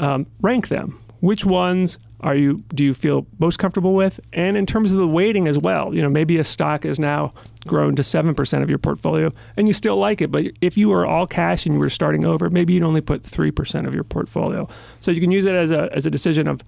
um, 0.00 0.26
rank 0.40 0.66
them. 0.66 0.98
Which 1.20 1.44
ones 1.44 1.98
are 2.20 2.34
you 2.34 2.58
do 2.74 2.82
you 2.82 2.94
feel 2.94 3.26
most 3.38 3.58
comfortable 3.58 3.94
with? 3.94 4.20
And 4.32 4.56
in 4.56 4.66
terms 4.66 4.92
of 4.92 4.98
the 4.98 5.06
weighting 5.06 5.46
as 5.46 5.58
well, 5.58 5.94
you 5.94 6.02
know, 6.02 6.08
maybe 6.08 6.38
a 6.38 6.44
stock 6.44 6.84
is 6.84 6.98
now 6.98 7.32
grown 7.66 7.94
to 7.96 8.02
seven 8.02 8.34
percent 8.34 8.62
of 8.62 8.70
your 8.70 8.78
portfolio, 8.78 9.30
and 9.56 9.68
you 9.68 9.74
still 9.74 9.96
like 9.96 10.20
it. 10.20 10.30
But 10.30 10.46
if 10.60 10.76
you 10.76 10.88
were 10.88 11.06
all 11.06 11.26
cash 11.26 11.66
and 11.66 11.74
you 11.74 11.80
were 11.80 11.90
starting 11.90 12.24
over, 12.24 12.50
maybe 12.50 12.72
you'd 12.72 12.82
only 12.82 13.00
put 13.00 13.22
three 13.22 13.50
percent 13.50 13.86
of 13.86 13.94
your 13.94 14.04
portfolio. 14.04 14.68
So 15.00 15.10
you 15.10 15.20
can 15.20 15.30
use 15.30 15.46
it 15.46 15.54
as 15.54 15.70
a 15.72 15.88
as 15.92 16.06
a 16.06 16.10
decision 16.10 16.48
of 16.48 16.62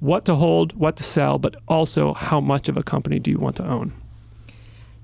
what 0.00 0.24
to 0.26 0.34
hold, 0.34 0.74
what 0.74 0.96
to 0.96 1.02
sell, 1.02 1.38
but 1.38 1.56
also 1.66 2.14
how 2.14 2.40
much 2.40 2.68
of 2.68 2.76
a 2.76 2.82
company 2.82 3.18
do 3.18 3.30
you 3.30 3.38
want 3.38 3.56
to 3.56 3.66
own. 3.66 3.92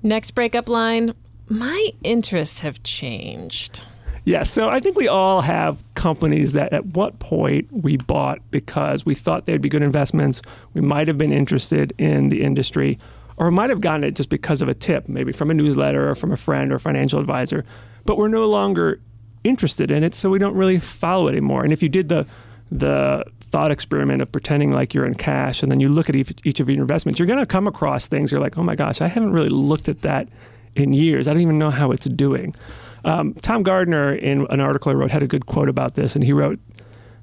Next 0.03 0.31
breakup 0.31 0.69
line, 0.69 1.13
my 1.47 1.89
interests 2.03 2.61
have 2.61 2.81
changed. 2.83 3.83
Yeah, 4.23 4.43
so 4.43 4.69
I 4.69 4.79
think 4.79 4.95
we 4.95 5.07
all 5.07 5.41
have 5.41 5.83
companies 5.95 6.53
that 6.53 6.73
at 6.73 6.85
what 6.85 7.17
point 7.19 7.67
we 7.71 7.97
bought 7.97 8.39
because 8.51 9.03
we 9.05 9.15
thought 9.15 9.45
they'd 9.45 9.61
be 9.61 9.69
good 9.69 9.81
investments. 9.81 10.43
We 10.73 10.81
might 10.81 11.07
have 11.07 11.17
been 11.17 11.33
interested 11.33 11.93
in 11.97 12.29
the 12.29 12.43
industry, 12.43 12.99
or 13.37 13.49
might 13.49 13.71
have 13.71 13.81
gotten 13.81 14.03
it 14.03 14.15
just 14.15 14.29
because 14.29 14.61
of 14.61 14.69
a 14.69 14.75
tip, 14.75 15.09
maybe 15.09 15.31
from 15.31 15.49
a 15.49 15.55
newsletter 15.55 16.07
or 16.07 16.13
from 16.13 16.31
a 16.31 16.37
friend 16.37 16.71
or 16.71 16.77
financial 16.77 17.19
advisor. 17.19 17.65
But 18.05 18.17
we're 18.17 18.27
no 18.27 18.47
longer 18.47 18.99
interested 19.43 19.89
in 19.89 20.03
it, 20.03 20.13
so 20.13 20.29
we 20.29 20.37
don't 20.37 20.55
really 20.55 20.77
follow 20.77 21.27
it 21.27 21.31
anymore. 21.31 21.63
And 21.63 21.73
if 21.73 21.81
you 21.81 21.89
did 21.89 22.09
the 22.09 22.27
the 22.71 23.25
thought 23.41 23.69
experiment 23.69 24.21
of 24.21 24.31
pretending 24.31 24.71
like 24.71 24.93
you're 24.93 25.05
in 25.05 25.13
cash 25.13 25.61
and 25.61 25.69
then 25.69 25.81
you 25.81 25.89
look 25.89 26.07
at 26.07 26.15
each, 26.15 26.61
of 26.61 26.69
your 26.69 26.79
investments, 26.79 27.19
you're 27.19 27.27
going 27.27 27.37
to 27.37 27.45
come 27.45 27.67
across 27.67 28.07
things 28.07 28.31
you're 28.31 28.39
like, 28.39 28.57
oh 28.57 28.63
my 28.63 28.75
gosh, 28.75 29.01
I 29.01 29.09
haven't 29.09 29.33
really 29.33 29.49
looked 29.49 29.89
at 29.89 30.03
that 30.03 30.29
in 30.73 30.93
years. 30.93 31.27
I 31.27 31.33
don't 31.33 31.41
even 31.41 31.59
know 31.59 31.69
how 31.69 31.91
it's 31.91 32.05
doing. 32.05 32.55
Um, 33.03 33.33
Tom 33.35 33.63
Gardner, 33.63 34.13
in 34.13 34.45
an 34.49 34.59
article 34.59 34.91
I 34.91 34.95
wrote, 34.95 35.11
had 35.11 35.23
a 35.23 35.27
good 35.27 35.45
quote 35.45 35.69
about 35.69 35.95
this, 35.95 36.15
and 36.15 36.23
he 36.23 36.33
wrote, 36.33 36.59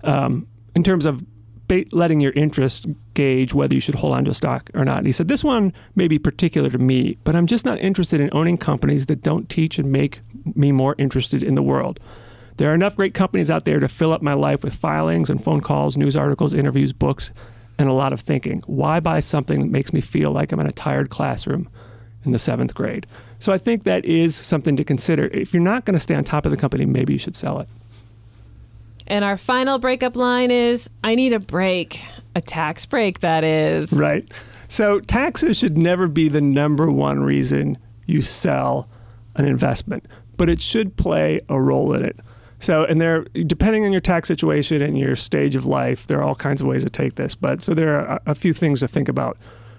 um, 0.03 0.47
in 0.75 0.83
terms 0.83 1.07
of 1.07 1.25
letting 1.93 2.21
your 2.21 2.33
interest 2.33 2.87
gauge 3.15 3.53
whether 3.53 3.75
you 3.75 3.81
should 3.81 3.95
hold 3.95 4.15
on 4.15 4.25
to 4.25 4.31
a 4.31 4.35
stock 4.35 4.71
or 4.75 4.85
not. 4.85 4.99
And 4.99 5.07
he 5.07 5.13
said, 5.13 5.29
This 5.29 5.45
one 5.45 5.73
may 5.95 6.09
be 6.09 6.19
particular 6.19 6.71
to 6.71 6.79
me, 6.79 7.19
but 7.25 7.37
I'm 7.37 7.47
just 7.47 7.65
not 7.65 7.79
interested 7.79 8.21
in 8.21 8.31
owning 8.33 8.57
companies 8.57 9.07
that 9.07 9.23
don't 9.23 9.49
teach 9.49 9.79
and 9.79 9.93
make 9.93 10.21
me 10.55 10.73
more 10.73 10.95
interested 10.99 11.43
in 11.43 11.55
the 11.55 11.63
world. 11.63 12.01
There 12.57 12.71
are 12.71 12.75
enough 12.75 12.97
great 12.97 13.15
companies 13.15 13.51
out 13.51 13.65
there 13.67 13.79
to 13.79 13.89
fill 13.89 14.13
up 14.13 14.23
my 14.23 14.33
life 14.33 14.65
with 14.65 14.75
filings 14.75 15.31
and 15.31 15.43
phone 15.43 15.61
calls, 15.61 15.97
news 15.97 16.17
articles, 16.17 16.53
interviews, 16.53 16.93
books, 16.93 17.33
and 17.79 17.89
a 17.89 17.93
lot 17.93 18.13
of 18.13 18.21
thinking. 18.21 18.63
Why 18.67 18.99
buy 18.99 19.21
something 19.21 19.61
that 19.61 19.71
makes 19.71 19.93
me 19.93 20.01
feel 20.01 20.33
like 20.33 20.51
I'm 20.51 20.61
in 20.61 20.67
a 20.67 20.73
tired 20.73 21.11
classroom 21.11 21.69
in 22.25 22.33
the 22.33 22.39
seventh 22.39 22.75
grade? 22.75 23.07
So 23.39 23.53
I 23.53 23.59
think 23.59 23.85
that 23.85 24.05
is 24.05 24.35
something 24.35 24.77
to 24.77 24.85
consider. 24.85 25.27
If 25.27 25.55
you're 25.55 25.63
not 25.63 25.85
going 25.85 25.95
to 25.95 26.01
stay 26.01 26.15
on 26.15 26.25
top 26.25 26.45
of 26.45 26.51
the 26.51 26.57
company, 26.57 26.87
maybe 26.87 27.13
you 27.13 27.19
should 27.19 27.37
sell 27.37 27.61
it. 27.61 27.69
And 29.07 29.25
our 29.25 29.37
final 29.37 29.79
breakup 29.79 30.17
line 30.17 30.51
is 30.51 30.91
I 31.03 31.15
need 31.15 31.33
a 31.33 31.41
break, 31.41 32.03
a 32.35 32.41
tax 32.41 32.85
break, 32.85 33.21
that 33.21 33.45
is. 33.45 33.93
Right. 33.93 34.31
So 34.69 35.01
taxes 35.01 35.59
should 35.59 35.79
never 35.79 36.09
be 36.09 36.29
the 36.29 36.43
number 36.43 36.91
one 36.91 37.21
reason 37.21 37.79
you 38.07 38.21
sell 38.21 38.89
an 39.37 39.47
investment, 39.47 40.05
but 40.37 40.51
it 40.51 40.61
should 40.61 40.97
play 40.97 41.41
a 41.49 41.61
role 41.61 41.95
in 41.95 42.05
it. 42.05 42.19
So, 42.59 42.85
and 42.85 43.01
there, 43.01 43.23
depending 43.47 43.85
on 43.85 43.93
your 43.93 44.01
tax 44.01 44.27
situation 44.29 44.83
and 44.83 44.99
your 44.99 45.15
stage 45.15 45.55
of 45.55 45.65
life, 45.65 46.07
there 46.07 46.19
are 46.19 46.25
all 46.25 46.35
kinds 46.35 46.61
of 46.61 46.67
ways 46.67 46.83
to 46.85 46.91
take 46.91 47.15
this. 47.15 47.35
But 47.35 47.63
so 47.63 47.73
there 47.73 47.99
are 47.99 48.17
a, 48.27 48.33
a 48.33 48.35
few 48.35 48.53
things 48.53 48.81
to 48.81 48.89
think 48.89 49.09
about. 49.09 49.39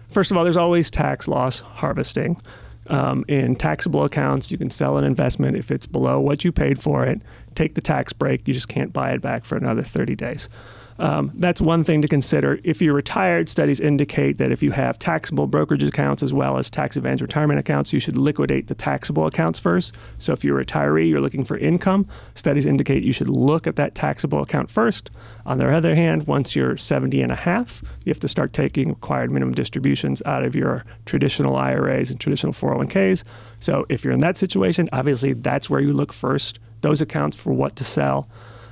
First 0.10 0.32
of 0.32 0.38
all, 0.38 0.44
there's 0.44 0.58
always 0.58 0.90
tax 0.90 1.28
loss 1.28 1.60
harvesting. 1.60 2.42
Um, 2.90 3.24
in 3.28 3.56
taxable 3.56 4.04
accounts, 4.04 4.52
you 4.52 4.58
can 4.58 4.70
sell 4.72 4.98
an 4.98 5.04
investment 5.04 5.56
if 5.56 5.70
it's 5.70 5.86
below 5.86 6.20
what 6.20 6.44
you 6.44 6.52
paid 6.52 6.80
for 6.80 7.06
it, 7.06 7.22
take 7.54 7.76
the 7.76 7.82
tax 7.82 8.14
break. 8.14 8.48
You 8.48 8.54
just 8.54 8.68
can't 8.68 8.92
buy 8.92 9.12
it 9.12 9.22
back 9.22 9.46
for 9.46 9.56
another 9.56 9.84
30 9.84 10.16
days. 10.16 10.50
Um, 11.00 11.32
that's 11.36 11.62
one 11.62 11.86
thing 11.86 12.02
to 12.02 12.10
consider. 12.10 12.60
If 12.66 12.82
you're 12.82 12.94
retired, 12.94 13.48
studies 13.48 13.80
indicate 13.80 14.38
that 14.38 14.52
if 14.52 14.62
you 14.62 14.72
have 14.72 15.00
taxable 15.00 15.48
brokerage 15.48 15.82
accounts 15.82 16.22
as 16.22 16.34
well 16.34 16.58
as 16.58 16.70
tax 16.70 16.98
advantage 16.98 17.22
retirement 17.22 17.58
accounts, 17.58 17.94
you 17.94 18.02
should 18.02 18.18
liquidate 18.18 18.68
the 18.68 18.76
taxable 18.76 19.26
accounts 19.26 19.58
first. 19.60 19.96
So 20.18 20.34
if 20.34 20.44
you're 20.44 20.60
a 20.60 20.66
retiree, 20.66 21.08
you're 21.10 21.22
looking 21.22 21.46
for 21.46 21.58
income, 21.58 22.06
studies 22.36 22.66
indicate 22.66 23.04
you 23.04 23.14
should 23.14 23.30
look 23.30 23.66
at 23.66 23.78
that 23.78 23.96
taxable 23.96 24.42
account 24.42 24.70
first. 24.70 25.10
On 25.46 25.58
the 25.58 25.74
other 25.74 25.96
hand, 25.96 26.28
once 26.28 26.54
you're 26.54 26.76
70 26.76 27.22
and 27.22 27.32
a 27.32 27.36
half, 27.36 27.82
you 28.04 28.10
have 28.12 28.20
to 28.20 28.28
start 28.28 28.52
taking 28.52 28.90
required 28.90 29.32
minimum 29.32 29.54
distributions 29.54 30.22
out 30.26 30.44
of 30.44 30.54
your 30.54 30.84
traditional 31.06 31.56
IRAs 31.56 32.12
and 32.12 32.20
traditional 32.20 32.52
401ks. 32.52 33.24
So 33.62 33.86
if 33.88 34.04
you're 34.04 34.14
in 34.14 34.20
that 34.20 34.38
situation, 34.38 34.90
obviously 34.92 35.32
that's 35.32 35.70
where 35.70 35.80
you 35.80 35.94
look 35.94 36.12
first, 36.12 36.60
those 36.82 37.02
accounts 37.02 37.38
for 37.38 37.54
what 37.54 37.78
to 37.78 37.86
sell. 37.86 38.28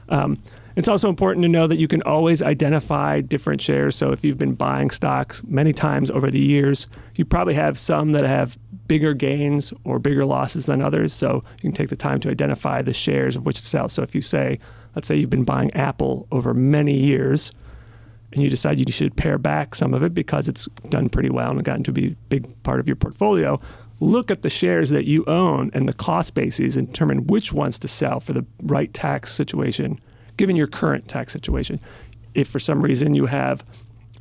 Um, 0.10 0.41
it's 0.77 0.88
also 0.88 1.10
important 1.10 1.41
to 1.41 1.50
know 1.50 1.65
that 1.65 1.79
you 1.79 1.88
can 1.88 2.03
always 2.03 2.43
identify 2.43 3.19
different 3.19 3.60
shares. 3.60 3.96
So 3.96 4.12
if 4.12 4.24
you've 4.24 4.38
been 4.38 4.53
buying 4.53 4.91
stocks 4.91 5.41
many 5.48 5.74
times 5.74 6.12
over 6.12 6.29
the 6.29 6.39
years, 6.39 6.86
you 7.15 7.25
probably 7.25 7.55
have 7.55 7.79
some 7.79 8.12
that 8.12 8.25
have 8.25 8.60
bigger 8.88 9.15
gains 9.15 9.74
or 9.86 9.98
bigger 9.98 10.24
losses 10.24 10.67
than 10.67 10.84
others. 10.84 11.13
So 11.13 11.41
you 11.55 11.62
can 11.62 11.72
take 11.72 11.89
the 11.89 11.96
time 11.96 12.19
to 12.19 12.29
identify 12.29 12.84
the 12.84 12.93
shares 12.93 13.36
of 13.36 13.48
which 13.48 13.57
to 13.57 13.65
sell. 13.65 13.89
So 13.89 14.03
if 14.03 14.13
you 14.13 14.22
say, 14.22 14.60
let's 14.96 15.07
say 15.07 15.15
you've 15.15 15.31
been 15.31 15.43
buying 15.43 15.74
Apple 15.74 16.27
over 16.31 16.53
many 16.53 16.93
years, 16.93 17.51
and 18.31 18.43
you 18.43 18.50
decide 18.50 18.77
you 18.77 18.91
should 18.91 19.17
pare 19.17 19.39
back 19.39 19.74
some 19.74 19.96
of 19.96 20.03
it 20.03 20.13
because 20.13 20.48
it's 20.48 20.67
done 20.89 21.10
pretty 21.10 21.31
well 21.31 21.50
and 21.50 21.63
gotten 21.63 21.84
to 21.86 21.91
be 21.91 22.07
a 22.10 22.15
big 22.29 22.46
part 22.62 22.79
of 22.79 22.86
your 22.86 22.98
portfolio, 22.98 23.57
look 24.00 24.29
at 24.29 24.43
the 24.43 24.50
shares 24.50 24.91
that 24.91 25.05
you 25.05 25.25
own 25.25 25.72
and 25.74 25.89
the 25.89 25.93
cost 25.93 26.36
bases 26.36 26.77
and 26.77 26.88
determine 26.88 27.25
which 27.25 27.51
ones 27.51 27.79
to 27.79 27.88
sell 27.88 28.19
for 28.19 28.34
the 28.34 28.46
right 28.62 28.93
tax 28.93 29.34
situation 29.34 30.00
given 30.38 30.56
your 30.56 30.67
current 30.67 31.08
tax 31.08 31.34
situation. 31.34 31.79
If 32.34 32.48
for 32.48 32.60
some 32.60 32.82
reason 32.82 33.13
you 33.13 33.25
have 33.25 33.63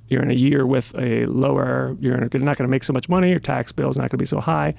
you're 0.08 0.22
in 0.22 0.30
a 0.30 0.34
year 0.34 0.66
with 0.66 0.96
a 0.98 1.26
lower, 1.26 1.96
you're 2.00 2.16
not 2.16 2.30
going 2.30 2.56
to 2.56 2.68
make 2.68 2.84
so 2.84 2.92
much 2.92 3.08
money, 3.08 3.30
your 3.30 3.40
tax 3.40 3.72
bill 3.72 3.90
is 3.90 3.96
not 3.96 4.02
going 4.02 4.10
to 4.10 4.16
be 4.18 4.24
so 4.24 4.40
high, 4.40 4.74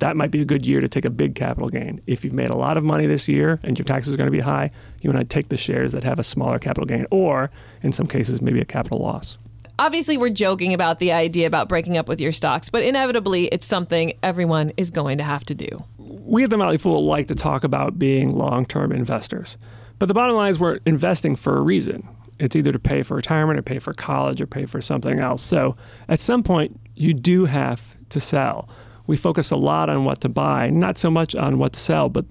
that 0.00 0.16
might 0.16 0.30
be 0.30 0.40
a 0.40 0.44
good 0.44 0.66
year 0.66 0.80
to 0.80 0.88
take 0.88 1.04
a 1.04 1.10
big 1.10 1.34
capital 1.34 1.68
gain. 1.68 2.00
If 2.06 2.24
you've 2.24 2.34
made 2.34 2.50
a 2.50 2.56
lot 2.56 2.76
of 2.76 2.82
money 2.82 3.06
this 3.06 3.28
year 3.28 3.60
and 3.62 3.78
your 3.78 3.84
taxes 3.84 4.12
are 4.12 4.16
going 4.16 4.26
to 4.26 4.32
be 4.32 4.40
high, 4.40 4.70
you 5.00 5.10
want 5.10 5.20
to 5.20 5.26
take 5.26 5.48
the 5.48 5.56
shares 5.56 5.92
that 5.92 6.02
have 6.04 6.18
a 6.18 6.24
smaller 6.24 6.58
capital 6.58 6.86
gain 6.86 7.06
or, 7.10 7.50
in 7.82 7.92
some 7.92 8.06
cases, 8.06 8.42
maybe 8.42 8.60
a 8.60 8.64
capital 8.64 8.98
loss. 8.98 9.38
Obviously, 9.78 10.16
we're 10.16 10.30
joking 10.30 10.72
about 10.72 10.98
the 10.98 11.12
idea 11.12 11.46
about 11.46 11.68
breaking 11.68 11.96
up 11.96 12.08
with 12.08 12.20
your 12.20 12.32
stocks, 12.32 12.70
but 12.70 12.82
inevitably, 12.82 13.46
it's 13.46 13.66
something 13.66 14.12
everyone 14.22 14.72
is 14.76 14.90
going 14.90 15.18
to 15.18 15.24
have 15.24 15.44
to 15.44 15.54
do. 15.54 15.68
We 15.98 16.44
at 16.44 16.50
the 16.50 16.56
Motley 16.56 16.78
Fool 16.78 17.04
like 17.04 17.26
to 17.28 17.34
talk 17.34 17.64
about 17.64 17.98
being 17.98 18.34
long 18.34 18.66
term 18.66 18.92
investors. 18.92 19.56
But 19.98 20.06
the 20.06 20.14
bottom 20.14 20.36
line 20.36 20.50
is 20.50 20.58
we're 20.58 20.80
investing 20.86 21.36
for 21.36 21.56
a 21.56 21.60
reason. 21.60 22.08
It's 22.38 22.56
either 22.56 22.72
to 22.72 22.78
pay 22.78 23.02
for 23.02 23.14
retirement 23.14 23.58
or 23.58 23.62
pay 23.62 23.78
for 23.78 23.94
college 23.94 24.40
or 24.40 24.46
pay 24.46 24.66
for 24.66 24.80
something 24.80 25.20
else. 25.20 25.42
So 25.42 25.74
at 26.08 26.18
some 26.18 26.42
point, 26.42 26.80
you 26.94 27.14
do 27.14 27.44
have 27.44 27.96
to 28.10 28.20
sell. 28.20 28.68
We 29.06 29.16
focus 29.16 29.50
a 29.50 29.56
lot 29.56 29.88
on 29.88 30.04
what 30.04 30.20
to 30.22 30.28
buy, 30.28 30.70
not 30.70 30.98
so 30.98 31.10
much 31.10 31.34
on 31.34 31.58
what 31.58 31.72
to 31.74 31.80
sell, 31.80 32.08
but 32.08 32.26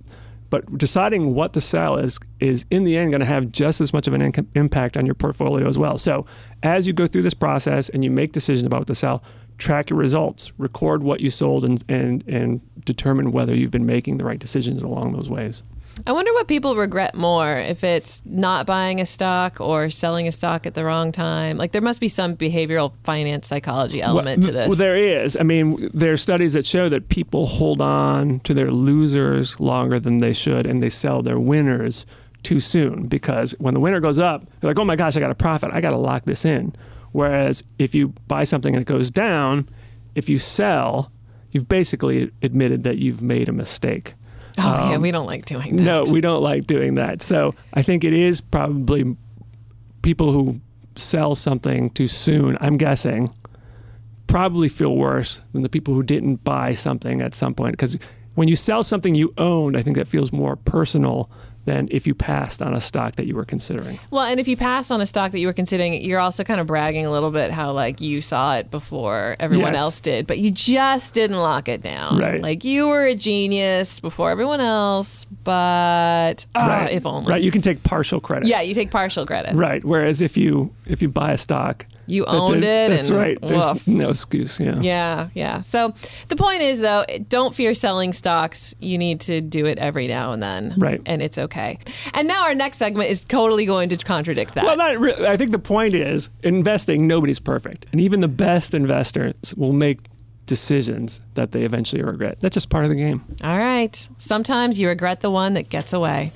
but 0.49 0.77
deciding 0.77 1.33
what 1.33 1.51
to 1.53 1.61
sell 1.61 1.97
is 1.97 2.19
is 2.39 2.65
in 2.69 2.83
the 2.83 2.95
end 2.95 3.11
going 3.11 3.21
to 3.21 3.25
have 3.25 3.51
just 3.51 3.81
as 3.81 3.91
much 3.91 4.07
of 4.07 4.13
an 4.13 4.21
in- 4.21 4.47
impact 4.53 4.97
on 4.97 5.03
your 5.03 5.15
portfolio 5.15 5.67
as 5.67 5.79
well. 5.79 5.97
So 5.97 6.27
as 6.61 6.85
you 6.85 6.93
go 6.93 7.07
through 7.07 7.23
this 7.23 7.33
process 7.33 7.89
and 7.89 8.03
you 8.03 8.11
make 8.11 8.33
decisions 8.33 8.67
about 8.67 8.81
what 8.81 8.87
to 8.87 8.95
sell, 8.95 9.23
track 9.57 9.89
your 9.89 9.97
results, 9.97 10.51
record 10.59 11.01
what 11.01 11.21
you 11.21 11.31
sold, 11.31 11.65
and 11.65 11.83
and 11.89 12.23
and 12.27 12.61
determine 12.85 13.31
whether 13.31 13.55
you've 13.55 13.71
been 13.71 13.85
making 13.87 14.17
the 14.17 14.25
right 14.25 14.37
decisions 14.39 14.83
along 14.83 15.13
those 15.13 15.29
ways. 15.29 15.63
I 16.05 16.11
wonder 16.11 16.33
what 16.33 16.47
people 16.47 16.75
regret 16.75 17.15
more 17.15 17.55
if 17.55 17.83
it's 17.83 18.23
not 18.25 18.65
buying 18.65 18.99
a 18.99 19.05
stock 19.05 19.61
or 19.61 19.89
selling 19.89 20.27
a 20.27 20.31
stock 20.31 20.65
at 20.65 20.73
the 20.73 20.83
wrong 20.83 21.11
time. 21.11 21.57
Like 21.57 21.71
there 21.71 21.81
must 21.81 22.01
be 22.01 22.07
some 22.07 22.35
behavioral 22.35 22.93
finance 23.03 23.47
psychology 23.47 24.01
element 24.01 24.43
well, 24.43 24.47
to 24.47 24.51
this. 24.53 24.67
Well, 24.69 24.77
there 24.77 24.97
is. 24.97 25.37
I 25.37 25.43
mean, 25.43 25.89
there 25.93 26.11
are 26.11 26.17
studies 26.17 26.53
that 26.53 26.65
show 26.65 26.89
that 26.89 27.09
people 27.09 27.45
hold 27.45 27.81
on 27.81 28.39
to 28.41 28.53
their 28.53 28.71
losers 28.71 29.59
longer 29.59 29.99
than 29.99 30.17
they 30.17 30.33
should, 30.33 30.65
and 30.65 30.81
they 30.81 30.89
sell 30.89 31.21
their 31.21 31.39
winners 31.39 32.05
too 32.41 32.59
soon 32.59 33.07
because 33.07 33.53
when 33.59 33.73
the 33.73 33.79
winner 33.79 33.99
goes 33.99 34.19
up, 34.19 34.45
they're 34.59 34.69
like, 34.69 34.79
"Oh 34.79 34.85
my 34.85 34.95
gosh, 34.95 35.15
I 35.15 35.19
got 35.19 35.31
a 35.31 35.35
profit. 35.35 35.71
I 35.73 35.81
got 35.81 35.91
to 35.91 35.97
lock 35.97 36.25
this 36.25 36.43
in." 36.43 36.73
Whereas 37.11 37.63
if 37.77 37.93
you 37.93 38.09
buy 38.27 38.43
something 38.43 38.75
and 38.75 38.81
it 38.81 38.87
goes 38.87 39.09
down, 39.11 39.69
if 40.15 40.27
you 40.27 40.39
sell, 40.39 41.11
you've 41.51 41.69
basically 41.69 42.31
admitted 42.41 42.83
that 42.83 42.97
you've 42.97 43.21
made 43.21 43.47
a 43.47 43.53
mistake. 43.53 44.15
Oh, 44.59 44.89
yeah, 44.89 44.95
um, 44.95 45.01
we 45.01 45.11
don't 45.11 45.25
like 45.25 45.45
doing 45.45 45.77
that. 45.77 45.83
No, 45.83 46.03
we 46.11 46.21
don't 46.21 46.43
like 46.43 46.67
doing 46.67 46.93
that. 46.95 47.21
So 47.21 47.55
I 47.73 47.81
think 47.81 48.03
it 48.03 48.13
is 48.13 48.41
probably 48.41 49.17
people 50.01 50.31
who 50.31 50.59
sell 50.95 51.33
something 51.35 51.89
too 51.91 52.07
soon, 52.07 52.57
I'm 52.61 52.77
guessing, 52.77 53.33
probably 54.27 54.69
feel 54.69 54.95
worse 54.95 55.41
than 55.53 55.63
the 55.63 55.69
people 55.69 55.93
who 55.93 56.03
didn't 56.03 56.43
buy 56.43 56.73
something 56.73 57.21
at 57.21 57.33
some 57.33 57.53
point. 57.53 57.71
Because 57.71 57.97
when 58.35 58.47
you 58.47 58.55
sell 58.55 58.83
something 58.83 59.15
you 59.15 59.33
owned, 59.37 59.75
I 59.75 59.81
think 59.81 59.95
that 59.97 60.07
feels 60.07 60.31
more 60.31 60.55
personal 60.55 61.29
than 61.65 61.87
if 61.91 62.05
you 62.05 62.13
passed 62.13 62.61
on 62.61 62.73
a 62.73 62.81
stock 62.81 63.15
that 63.15 63.25
you 63.25 63.35
were 63.35 63.45
considering. 63.45 63.97
Well, 64.11 64.25
and 64.25 64.39
if 64.39 64.47
you 64.47 64.57
passed 64.57 64.91
on 64.91 64.99
a 65.01 65.05
stock 65.05 65.31
that 65.31 65.39
you 65.39 65.47
were 65.47 65.53
considering, 65.53 65.93
you're 66.03 66.19
also 66.19 66.43
kind 66.43 66.59
of 66.59 66.67
bragging 66.67 67.05
a 67.05 67.11
little 67.11 67.31
bit 67.31 67.51
how 67.51 67.71
like 67.71 68.01
you 68.01 68.19
saw 68.21 68.55
it 68.57 68.69
before 68.69 69.35
everyone 69.39 69.73
Yes. 69.73 69.81
else 69.81 70.01
did, 70.01 70.27
but 70.27 70.39
you 70.39 70.51
just 70.51 71.13
didn't 71.13 71.37
lock 71.37 71.69
it 71.69 71.81
down. 71.81 72.17
Right. 72.17 72.41
Like 72.41 72.63
you 72.63 72.89
were 72.89 73.05
a 73.05 73.15
genius 73.15 73.99
before 73.99 74.29
everyone 74.31 74.59
else, 74.61 75.25
but 75.43 76.45
ah, 76.55 76.87
if 76.89 77.05
only. 77.05 77.31
Right, 77.31 77.41
you 77.41 77.51
can 77.51 77.61
take 77.61 77.83
partial 77.83 78.19
credit. 78.19 78.47
Yeah, 78.47 78.61
you 78.61 78.73
take 78.73 78.91
partial 78.91 79.25
credit. 79.25 79.55
Right. 79.55 79.83
Whereas 79.83 80.21
if 80.21 80.35
you 80.37 80.73
if 80.85 81.01
you 81.01 81.09
buy 81.09 81.31
a 81.31 81.37
stock, 81.37 81.85
You 82.07 82.25
that 82.25 82.31
owned 82.33 82.61
did- 82.61 82.63
it 82.63 82.95
That's 82.95 83.09
and 83.09 83.17
right. 83.17 83.37
There's 83.41 83.67
woof. 83.69 83.87
no 83.87 84.09
excuse. 84.09 84.59
Yeah. 84.59 84.79
Yeah, 84.81 85.29
yeah. 85.33 85.61
So 85.61 85.93
the 86.27 86.35
point 86.35 86.61
is, 86.61 86.81
though, 86.81 87.03
don't 87.29 87.55
fear 87.55 87.73
selling 87.73 88.13
stocks. 88.13 88.75
You 88.79 88.97
need 88.97 89.21
to 89.21 89.39
do 89.41 89.65
it 89.65 89.77
every 89.77 90.07
now 90.07 90.31
and 90.33 90.41
then. 90.41 90.73
Right. 90.77 91.01
And 91.05 91.21
it's 91.21 91.37
okay. 91.37 91.79
And 92.13 92.27
now 92.27 92.43
our 92.43 92.55
next 92.55 92.77
segment 92.77 93.09
is 93.09 93.23
totally 93.23 93.65
going 93.65 93.89
to 93.89 93.97
contradict 93.97 94.55
that. 94.55 94.65
Well, 94.65 94.75
not 94.77 94.97
really. 94.97 95.27
I 95.27 95.37
think 95.37 95.51
the 95.51 95.59
point 95.59 95.95
is, 95.95 96.29
investing, 96.43 97.07
nobody's 97.07 97.39
perfect, 97.39 97.85
and 97.91 98.01
even 98.01 98.19
the 98.21 98.27
best 98.27 98.73
investors 98.73 99.53
will 99.55 99.73
make 99.73 99.99
decisions 100.45 101.21
that 101.35 101.51
they 101.53 101.63
eventually 101.63 102.03
regret. 102.03 102.37
That's 102.41 102.53
just 102.53 102.69
part 102.69 102.83
of 102.83 102.89
the 102.89 102.97
game. 102.97 103.23
All 103.43 103.57
right. 103.57 103.95
Sometimes 104.17 104.77
you 104.77 104.89
regret 104.89 105.21
the 105.21 105.29
one 105.31 105.53
that 105.53 105.69
gets 105.69 105.93
away. 105.93 106.33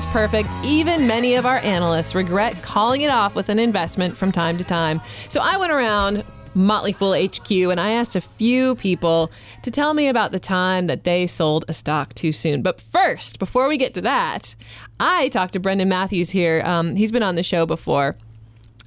Is 0.00 0.06
perfect. 0.06 0.56
Even 0.64 1.06
many 1.06 1.34
of 1.34 1.44
our 1.44 1.58
analysts 1.58 2.14
regret 2.14 2.62
calling 2.62 3.02
it 3.02 3.10
off 3.10 3.34
with 3.34 3.50
an 3.50 3.58
investment 3.58 4.16
from 4.16 4.32
time 4.32 4.56
to 4.56 4.64
time. 4.64 4.98
So 5.28 5.40
I 5.42 5.58
went 5.58 5.72
around 5.72 6.24
Motley 6.54 6.92
Fool 6.92 7.12
HQ, 7.12 7.50
and 7.50 7.78
I 7.78 7.90
asked 7.90 8.16
a 8.16 8.20
few 8.20 8.76
people 8.76 9.30
to 9.62 9.70
tell 9.70 9.92
me 9.92 10.08
about 10.08 10.32
the 10.32 10.38
time 10.38 10.86
that 10.86 11.04
they 11.04 11.26
sold 11.26 11.66
a 11.68 11.74
stock 11.74 12.14
too 12.14 12.32
soon. 12.32 12.62
But 12.62 12.80
first, 12.80 13.38
before 13.38 13.68
we 13.68 13.76
get 13.76 13.92
to 13.94 14.00
that, 14.00 14.54
I 14.98 15.28
talked 15.28 15.52
to 15.52 15.60
Brendan 15.60 15.90
Matthews 15.90 16.30
here. 16.30 16.62
Um, 16.64 16.96
he's 16.96 17.12
been 17.12 17.22
on 17.22 17.34
the 17.34 17.42
show 17.42 17.66
before. 17.66 18.16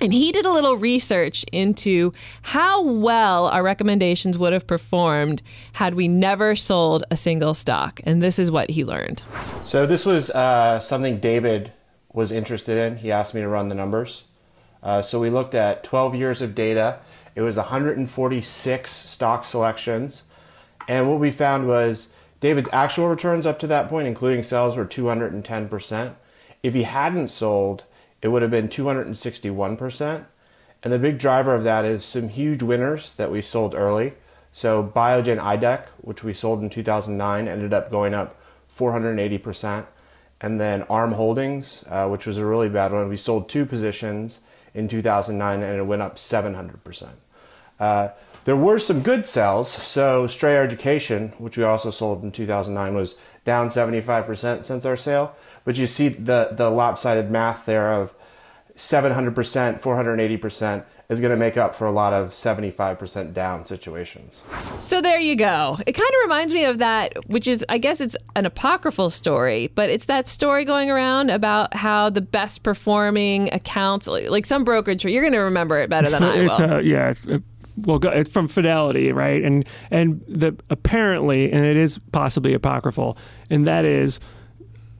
And 0.04 0.12
he 0.12 0.34
did 0.34 0.46
a 0.46 0.52
little 0.52 0.76
research 0.76 1.46
into 1.54 2.12
how 2.42 2.82
well 2.82 3.48
our 3.48 3.64
recommendations 3.64 4.38
would 4.38 4.52
have 4.52 4.68
performed 4.68 5.42
had 5.72 5.96
we 5.96 6.10
never 6.10 6.58
sold 6.58 7.06
a 7.10 7.16
single 7.16 7.54
stock. 7.54 8.02
And 8.04 8.22
this 8.22 8.38
is 8.38 8.52
what 8.52 8.72
he 8.72 8.84
learned. 8.84 9.24
So 9.64 9.86
this 9.86 10.06
was 10.06 10.30
uh, 10.32 10.82
something 10.82 11.20
David 11.20 11.72
was 12.12 12.34
interested 12.34 12.78
in. 12.78 12.98
He 12.98 13.14
asked 13.14 13.34
me 13.34 13.40
to 13.40 13.48
run 13.48 13.70
the 13.70 13.76
numbers. 13.76 14.26
Uh, 14.84 15.02
so 15.02 15.22
we 15.22 15.30
looked 15.30 15.56
at 15.56 15.86
12 15.86 16.16
years 16.16 16.42
of 16.42 16.54
data. 16.54 17.00
It 17.34 17.42
was 17.42 17.56
146 17.56 18.92
stock 18.92 19.46
selections. 19.46 20.24
And 20.90 21.10
what 21.10 21.22
we 21.22 21.32
found 21.32 21.66
was 21.66 22.12
David's 22.42 22.70
actual 22.74 23.08
returns 23.08 23.46
up 23.46 23.58
to 23.60 23.68
that 23.68 23.88
point, 23.88 24.10
including 24.10 24.44
sales, 24.44 24.76
were 24.76 24.86
210%. 24.86 26.16
If 26.62 26.74
he 26.74 26.84
hadn't 26.84 27.30
sold, 27.30 27.86
it 28.24 28.30
would 28.30 28.42
have 28.42 28.50
been 28.50 28.70
261%. 28.70 30.26
And 30.82 30.94
the 30.94 30.98
big 30.98 31.20
driver 31.20 31.54
of 31.54 31.64
that 31.66 31.86
is 31.86 32.04
some 32.04 32.30
huge 32.30 32.64
winners 32.64 33.12
that 33.14 33.30
we 33.30 33.42
sold 33.42 33.76
early. 33.76 34.14
So 34.54 34.92
Biogen 34.96 35.40
IDEC, 35.40 35.88
which 36.02 36.24
we 36.24 36.34
sold 36.34 36.62
in 36.62 36.70
2009, 36.70 37.48
ended 37.48 37.74
up 37.74 37.92
going 37.92 38.14
up 38.14 38.40
480%. 38.76 39.86
And 40.40 40.60
then 40.60 40.84
ARM 40.84 41.14
Holdings, 41.14 41.84
uh, 41.90 42.08
which 42.08 42.26
was 42.26 42.38
a 42.38 42.46
really 42.46 42.70
bad 42.70 42.94
one, 42.94 43.10
we 43.10 43.18
sold 43.18 43.50
two 43.50 43.66
positions 43.66 44.40
in 44.74 44.88
2009 44.88 45.62
and 45.62 45.80
it 45.80 45.84
went 45.84 46.02
up 46.02 46.16
700%. 46.16 47.10
Uh, 47.80 48.10
there 48.46 48.58
were 48.58 48.80
some 48.80 49.02
good 49.02 49.26
sales. 49.26 49.70
So 49.72 50.28
Strayer 50.28 50.62
Education, 50.64 51.30
which 51.38 51.58
we 51.58 51.64
also 51.64 51.92
sold 51.92 52.24
in 52.24 52.32
2009, 52.32 52.94
was 52.96 53.18
down 53.46 53.70
75% 53.70 54.66
since 54.66 54.86
our 54.86 54.96
sale. 54.98 55.36
But 55.66 55.78
you 55.78 55.88
see 55.88 56.10
the, 56.10 56.50
the 56.52 56.70
lopsided 56.70 57.32
math 57.32 57.66
there 57.66 57.92
of 57.92 58.14
700%, 58.76 59.80
480% 59.82 60.86
is 61.10 61.20
going 61.20 61.30
to 61.32 61.38
make 61.38 61.58
up 61.58 61.76
for 61.76 61.86
a 61.86 61.92
lot 61.92 62.12
of 62.14 62.30
75% 62.30 63.34
down 63.34 63.66
situations. 63.66 64.42
So 64.80 65.00
there 65.02 65.20
you 65.20 65.36
go. 65.36 65.76
It 65.86 65.94
kind 65.94 66.10
of 66.10 66.16
reminds 66.24 66.54
me 66.54 66.66
of 66.66 66.80
that, 66.80 67.14
which 67.28 67.48
is, 67.48 67.64
I 67.70 67.78
guess 67.78 68.02
it's 68.02 68.16
an 68.36 68.46
apocryphal 68.46 69.10
story, 69.10 69.68
but 69.68 69.90
it's 69.90 70.06
that 70.06 70.28
story 70.28 70.66
going 70.66 70.90
around 70.90 71.30
about 71.30 71.76
how 71.76 72.10
the 72.10 72.22
best 72.22 72.64
performing 72.64 73.54
accounts, 73.54 74.08
like, 74.08 74.30
like 74.30 74.46
some 74.46 74.64
brokerage, 74.64 75.06
you're 75.06 75.22
going 75.22 75.34
to 75.34 75.40
remember 75.40 75.78
it 75.78 75.90
better 75.90 76.06
It's, 76.06 76.14
than 76.14 76.24
I 76.24 76.36
it's 76.38 76.60
will. 76.60 76.72
uh, 76.74 76.80
yeah. 76.80 77.10
It's, 77.10 77.28
uh, 77.28 77.40
well, 77.78 78.00
go- 78.00 78.10
it's 78.12 78.30
from 78.30 78.48
Fidelity, 78.48 79.12
right? 79.12 79.44
And 79.44 79.68
and 79.92 80.24
the 80.28 80.56
apparently, 80.70 81.52
and 81.52 81.66
it 81.66 81.78
is 81.78 82.00
possibly 82.12 82.54
apocryphal, 82.54 83.18
and 83.50 83.68
that 83.68 83.86
is 83.86 84.20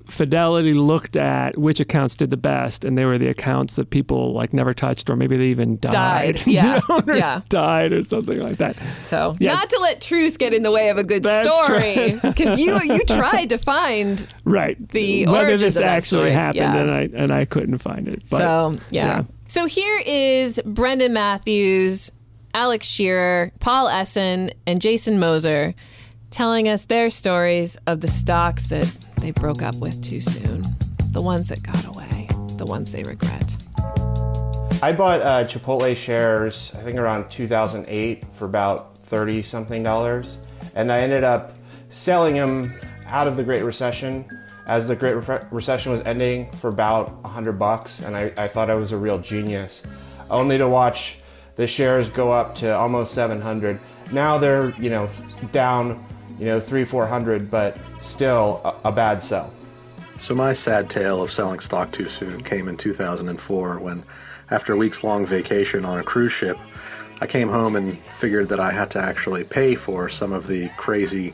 Fidelity 0.06 0.74
looked 0.74 1.16
at 1.16 1.58
which 1.58 1.80
accounts 1.80 2.16
did 2.16 2.30
the 2.30 2.38
best, 2.38 2.84
and 2.84 2.98
they 2.98 3.06
were 3.06 3.18
the 3.18 3.30
accounts 3.30 3.78
that 3.78 3.90
people 3.90 4.34
like 4.34 4.52
never 4.52 4.74
touched, 4.74 5.10
or 5.10 5.16
maybe 5.16 5.38
they 5.38 5.46
even 5.46 5.80
died. 5.80 6.36
Died, 6.36 6.48
yeah, 6.48 6.80
the 6.80 6.94
owners 6.94 7.20
yeah. 7.20 7.42
died 7.50 7.94
or 7.94 8.02
something 8.04 8.38
like 8.40 8.58
that. 8.58 8.76
so 9.00 9.38
Yes. 9.40 9.56
not 9.58 9.70
to 9.70 9.80
let 9.82 10.02
truth 10.02 10.38
get 10.38 10.54
in 10.54 10.62
the 10.62 10.72
way 10.72 10.90
of 10.90 10.98
a 10.98 11.06
good 11.06 11.24
That's 11.24 11.48
story, 11.48 12.20
because 12.22 12.60
you 12.66 12.78
you 12.84 13.00
tried 13.06 13.50
to 13.50 13.58
find 13.58 14.28
Right. 14.44 14.78
The 14.90 15.26
whether 15.26 15.58
this 15.58 15.78
of 15.78 15.84
that 15.84 15.88
actually 15.98 16.32
story, 16.32 16.32
happened, 16.32 16.56
yeah. 16.58 16.76
and 16.76 16.92
I 16.92 17.10
and 17.16 17.34
I 17.34 17.46
couldn't 17.46 17.78
find 17.78 18.10
it. 18.10 18.24
But, 18.30 18.38
so 18.40 18.78
yeah. 18.92 19.24
So 19.48 19.68
here 19.68 20.02
is 20.06 20.60
Brendan 20.66 21.14
Matthews, 21.14 22.12
Alex 22.56 22.86
Shearer, 22.86 23.52
Paul 23.60 23.88
Essen, 23.88 24.52
and 24.68 24.80
Jason 24.80 25.20
Moser 25.20 25.74
telling 26.30 26.68
us 26.68 26.86
their 26.86 27.10
stories 27.10 27.78
of 27.88 28.02
the 28.02 28.08
stocks 28.08 28.68
that 28.70 28.86
they 29.18 29.32
broke 29.32 29.64
up 29.64 29.76
with 29.78 30.02
too 30.04 30.22
soon, 30.22 30.64
the 31.12 31.22
ones 31.22 31.50
that 31.50 31.64
got 31.64 31.86
away, 31.86 32.28
the 32.58 32.66
ones 32.66 32.92
they 32.92 33.02
regret. 33.04 33.56
I 34.84 34.92
bought 34.92 35.22
uh, 35.22 35.46
Chipotle 35.46 35.96
shares, 35.96 36.76
I 36.78 36.82
think 36.84 37.00
around 37.00 37.30
2008 37.30 38.26
for 38.34 38.46
about 38.46 38.98
30 38.98 39.42
something 39.42 39.82
dollars. 39.82 40.40
And 40.76 40.92
I 40.92 41.00
ended 41.00 41.24
up 41.24 41.56
selling 41.90 42.36
them 42.36 42.74
out 43.06 43.28
of 43.28 43.36
the 43.38 43.44
Great 43.44 43.64
Recession 43.64 44.26
as 44.68 44.88
the 44.88 44.96
Great 44.96 45.14
Re- 45.14 45.42
Recession 45.52 45.92
was 45.92 46.02
ending 46.02 46.52
for 46.52 46.70
about 46.70 47.14
100 47.24 47.54
bucks. 47.54 48.02
And 48.02 48.16
I, 48.16 48.32
I 48.38 48.48
thought 48.48 48.70
I 48.70 48.76
was 48.76 48.92
a 48.92 48.98
real 48.98 49.20
genius, 49.20 49.84
only 50.30 50.58
to 50.58 50.68
watch 50.68 51.20
the 51.56 51.68
shares 51.68 52.10
go 52.10 52.32
up 52.32 52.56
to 52.56 52.76
almost 52.76 53.14
700. 53.14 53.80
Now 54.12 54.38
they're, 54.38 54.70
you 54.80 54.90
know, 54.90 55.10
down, 55.52 56.04
you 56.40 56.46
know, 56.46 56.60
three, 56.60 56.84
400, 56.84 57.50
but 57.50 57.78
still 58.02 58.62
a, 58.64 58.90
a 58.90 58.92
bad 58.92 59.22
sell. 59.22 59.52
So 60.20 60.34
my 60.34 60.54
sad 60.54 60.90
tale 60.90 61.22
of 61.22 61.32
selling 61.32 61.60
stock 61.60 61.92
too 61.92 62.10
soon 62.10 62.42
came 62.44 62.68
in 62.68 62.78
2004 62.78 63.80
when, 63.80 64.04
after 64.50 64.74
a 64.74 64.78
week's 64.78 65.04
long 65.04 65.26
vacation 65.26 65.86
on 65.86 66.00
a 66.00 66.04
cruise 66.04 66.32
ship, 66.32 66.58
I 67.22 67.28
came 67.28 67.50
home 67.50 67.76
and 67.76 67.98
figured 67.98 68.50
that 68.50 68.60
I 68.60 68.72
had 68.72 68.92
to 68.92 69.00
actually 69.00 69.44
pay 69.44 69.76
for 69.76 70.10
some 70.10 70.34
of 70.34 70.48
the 70.48 70.70
crazy 70.78 71.34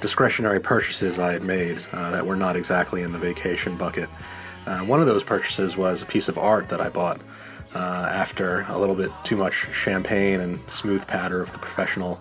discretionary 0.00 0.60
purchases 0.60 1.18
I 1.18 1.32
had 1.32 1.42
made 1.42 1.78
uh, 1.92 2.10
that 2.10 2.26
were 2.26 2.36
not 2.36 2.56
exactly 2.56 3.02
in 3.02 3.12
the 3.12 3.18
vacation 3.18 3.76
bucket. 3.76 4.08
Uh, 4.66 4.80
one 4.80 5.00
of 5.00 5.06
those 5.06 5.24
purchases 5.24 5.76
was 5.76 6.02
a 6.02 6.06
piece 6.06 6.28
of 6.28 6.38
art 6.38 6.68
that 6.68 6.80
I 6.80 6.88
bought 6.88 7.20
uh, 7.74 8.08
after 8.12 8.64
a 8.68 8.78
little 8.78 8.94
bit 8.94 9.10
too 9.24 9.36
much 9.36 9.68
champagne 9.72 10.40
and 10.40 10.58
smooth 10.70 11.06
patter 11.06 11.42
of 11.42 11.52
the 11.52 11.58
professional 11.58 12.20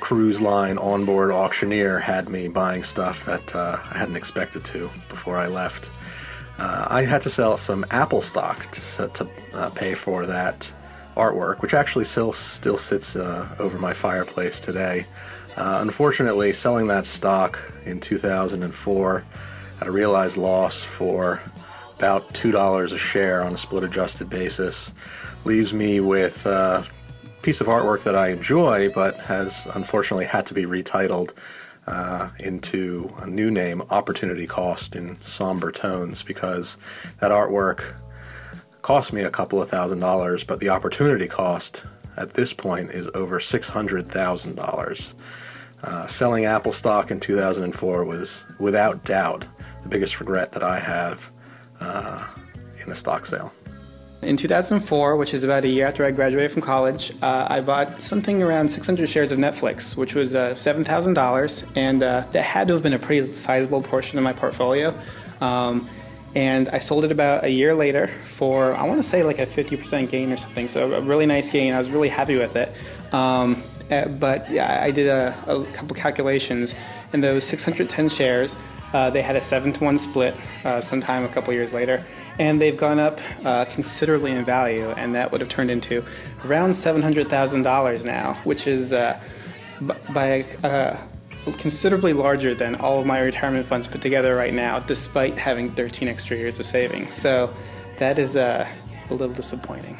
cruise 0.00 0.40
line 0.40 0.78
onboard 0.78 1.30
auctioneer 1.30 1.98
had 1.98 2.28
me 2.28 2.48
buying 2.48 2.84
stuff 2.84 3.24
that 3.24 3.54
uh, 3.54 3.76
I 3.90 3.98
hadn't 3.98 4.16
expected 4.16 4.64
to 4.66 4.90
before 5.08 5.36
I 5.36 5.46
left. 5.46 5.90
Uh, 6.58 6.86
I 6.88 7.02
had 7.02 7.22
to 7.22 7.30
sell 7.30 7.56
some 7.58 7.84
Apple 7.90 8.22
stock 8.22 8.70
to, 8.72 9.08
to 9.08 9.28
uh, 9.54 9.70
pay 9.70 9.94
for 9.94 10.26
that 10.26 10.72
artwork, 11.16 11.60
which 11.60 11.74
actually 11.74 12.04
still 12.04 12.32
still 12.32 12.78
sits 12.78 13.16
uh, 13.16 13.54
over 13.58 13.78
my 13.78 13.92
fireplace 13.92 14.60
today. 14.60 15.06
Uh, 15.56 15.78
unfortunately, 15.80 16.52
selling 16.52 16.86
that 16.86 17.06
stock 17.06 17.72
in 17.84 17.98
2004 17.98 19.24
at 19.80 19.86
a 19.86 19.90
realized 19.90 20.36
loss 20.36 20.82
for 20.82 21.42
about 21.96 22.32
two 22.34 22.52
dollars 22.52 22.92
a 22.92 22.98
share 22.98 23.42
on 23.42 23.54
a 23.54 23.58
split 23.58 23.82
adjusted 23.82 24.28
basis 24.28 24.92
leaves 25.44 25.72
me 25.72 26.00
with 26.00 26.44
a 26.46 26.86
piece 27.42 27.60
of 27.60 27.68
artwork 27.68 28.02
that 28.02 28.16
I 28.16 28.28
enjoy, 28.28 28.90
but 28.90 29.16
has 29.20 29.66
unfortunately 29.74 30.24
had 30.24 30.46
to 30.46 30.54
be 30.54 30.64
retitled 30.64 31.30
uh, 31.86 32.30
into 32.40 33.14
a 33.18 33.26
new 33.26 33.50
name, 33.50 33.82
Opportunity 33.90 34.46
Cost, 34.46 34.96
in 34.96 35.16
somber 35.22 35.70
tones, 35.70 36.24
because 36.24 36.76
that 37.20 37.30
artwork 37.30 38.00
cost 38.82 39.12
me 39.12 39.22
a 39.22 39.30
couple 39.30 39.62
of 39.62 39.68
thousand 39.68 40.00
dollars, 40.00 40.42
but 40.42 40.58
the 40.58 40.68
opportunity 40.68 41.28
cost 41.28 41.84
at 42.16 42.34
this 42.34 42.52
point 42.52 42.90
is 42.90 43.08
over 43.14 43.38
six 43.38 43.68
hundred 43.68 44.08
thousand 44.08 44.56
dollars. 44.56 45.14
Uh, 45.82 46.06
selling 46.08 46.44
Apple 46.44 46.72
stock 46.72 47.10
in 47.10 47.20
2004 47.20 48.04
was, 48.04 48.44
without 48.58 49.04
doubt, 49.04 49.44
the 49.82 49.88
biggest 49.88 50.18
regret 50.18 50.50
that 50.52 50.62
I 50.62 50.80
have 50.80 51.30
uh, 51.80 52.26
in 52.84 52.90
a 52.90 52.96
stock 52.96 53.26
sale. 53.26 53.52
In 54.22 54.36
2004, 54.36 55.16
which 55.16 55.34
is 55.34 55.44
about 55.44 55.64
a 55.64 55.68
year 55.68 55.86
after 55.86 56.04
I 56.04 56.10
graduated 56.10 56.50
from 56.50 56.62
college, 56.62 57.12
uh, 57.22 57.46
I 57.48 57.60
bought 57.60 58.00
something 58.00 58.42
around 58.42 58.68
600 58.68 59.08
shares 59.08 59.30
of 59.30 59.38
Netflix, 59.38 59.96
which 59.96 60.14
was 60.14 60.34
uh, 60.34 60.52
$7,000, 60.54 61.72
and 61.76 62.02
uh, 62.02 62.24
that 62.32 62.42
had 62.42 62.68
to 62.68 62.74
have 62.74 62.82
been 62.82 62.94
a 62.94 62.98
pretty 62.98 63.26
sizable 63.26 63.82
portion 63.82 64.18
of 64.18 64.24
my 64.24 64.32
portfolio. 64.32 64.98
Um, 65.40 65.88
and 66.34 66.68
I 66.70 66.78
sold 66.78 67.04
it 67.04 67.12
about 67.12 67.44
a 67.44 67.50
year 67.50 67.74
later 67.74 68.08
for, 68.24 68.74
I 68.74 68.86
want 68.86 68.98
to 68.98 69.02
say 69.02 69.22
like 69.22 69.38
a 69.38 69.46
50% 69.46 70.08
gain 70.10 70.32
or 70.32 70.36
something, 70.36 70.66
so 70.66 70.92
a 70.92 71.00
really 71.00 71.26
nice 71.26 71.50
gain. 71.50 71.72
I 71.72 71.78
was 71.78 71.90
really 71.90 72.08
happy 72.08 72.36
with 72.36 72.56
it. 72.56 72.72
Um, 73.12 73.62
uh, 73.90 74.08
but 74.08 74.50
yeah, 74.50 74.82
I 74.82 74.90
did 74.90 75.08
a, 75.08 75.34
a 75.46 75.64
couple 75.72 75.94
calculations, 75.94 76.74
and 77.12 77.22
those 77.22 77.44
610 77.44 78.08
shares, 78.08 78.56
uh, 78.92 79.10
they 79.10 79.22
had 79.22 79.36
a 79.36 79.40
7 79.40 79.72
to 79.72 79.84
1 79.84 79.98
split 79.98 80.34
uh, 80.64 80.80
sometime 80.80 81.24
a 81.24 81.28
couple 81.28 81.52
years 81.52 81.74
later, 81.74 82.04
and 82.38 82.60
they've 82.60 82.76
gone 82.76 82.98
up 82.98 83.20
uh, 83.44 83.64
considerably 83.66 84.32
in 84.32 84.44
value, 84.44 84.88
and 84.96 85.14
that 85.14 85.32
would 85.32 85.40
have 85.40 85.50
turned 85.50 85.70
into 85.70 86.04
around 86.46 86.70
$700,000 86.70 88.04
now, 88.04 88.34
which 88.44 88.66
is 88.66 88.92
uh, 88.92 89.20
by 90.14 90.42
uh, 90.64 90.96
considerably 91.58 92.12
larger 92.12 92.54
than 92.54 92.74
all 92.76 92.98
of 93.00 93.06
my 93.06 93.20
retirement 93.20 93.66
funds 93.66 93.86
put 93.88 94.00
together 94.00 94.34
right 94.36 94.54
now, 94.54 94.80
despite 94.80 95.38
having 95.38 95.70
13 95.70 96.08
extra 96.08 96.36
years 96.36 96.58
of 96.58 96.66
savings. 96.66 97.14
So 97.14 97.52
that 97.98 98.18
is 98.18 98.36
uh, 98.36 98.66
a 99.10 99.12
little 99.14 99.34
disappointing. 99.34 99.96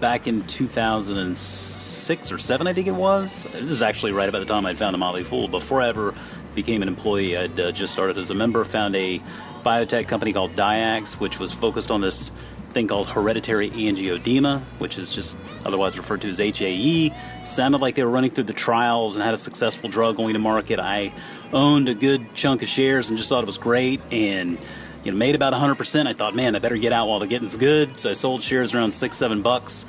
back 0.00 0.26
in 0.26 0.42
2006 0.46 2.32
or 2.32 2.38
7, 2.38 2.66
I 2.66 2.72
think 2.72 2.86
it 2.86 2.94
was. 2.94 3.46
This 3.52 3.70
is 3.70 3.82
actually 3.82 4.12
right 4.12 4.28
about 4.28 4.40
the 4.40 4.44
time 4.46 4.64
I'd 4.66 4.78
found 4.78 4.94
a 4.94 4.98
Motley 4.98 5.24
Fool. 5.24 5.48
Before 5.48 5.80
I 5.82 5.88
ever 5.88 6.14
became 6.62 6.82
an 6.82 6.88
employee, 6.88 7.36
I'd 7.36 7.60
uh, 7.60 7.70
just 7.70 7.92
started 7.92 8.18
as 8.18 8.30
a 8.30 8.34
member, 8.34 8.64
found 8.64 8.96
a 8.96 9.20
biotech 9.62 10.08
company 10.08 10.32
called 10.32 10.56
Dyax, 10.56 11.14
which 11.14 11.38
was 11.38 11.52
focused 11.52 11.92
on 11.92 12.00
this 12.00 12.32
thing 12.70 12.88
called 12.88 13.08
hereditary 13.08 13.70
angioedema, 13.70 14.60
which 14.78 14.98
is 14.98 15.12
just 15.12 15.36
otherwise 15.64 15.96
referred 15.96 16.20
to 16.22 16.28
as 16.28 16.38
HAE. 16.38 17.12
Sounded 17.44 17.80
like 17.80 17.94
they 17.94 18.02
were 18.02 18.10
running 18.10 18.32
through 18.32 18.44
the 18.44 18.52
trials 18.52 19.14
and 19.14 19.24
had 19.24 19.34
a 19.34 19.38
successful 19.38 19.88
drug 19.88 20.16
going 20.16 20.32
to 20.32 20.40
market. 20.40 20.80
I 20.80 21.12
owned 21.52 21.88
a 21.88 21.94
good 21.94 22.34
chunk 22.34 22.62
of 22.62 22.68
shares 22.68 23.08
and 23.08 23.16
just 23.16 23.28
thought 23.28 23.44
it 23.44 23.46
was 23.46 23.58
great 23.58 24.00
and 24.10 24.58
you 25.04 25.12
know 25.12 25.16
made 25.16 25.36
about 25.36 25.52
100%. 25.52 26.06
I 26.08 26.12
thought, 26.12 26.34
man, 26.34 26.56
I 26.56 26.58
better 26.58 26.76
get 26.76 26.92
out 26.92 27.06
while 27.06 27.20
the 27.20 27.28
getting's 27.28 27.56
good. 27.56 28.00
So 28.00 28.10
I 28.10 28.14
sold 28.14 28.42
shares 28.42 28.74
around 28.74 28.92
six, 28.92 29.16
seven 29.16 29.42
bucks. 29.42 29.86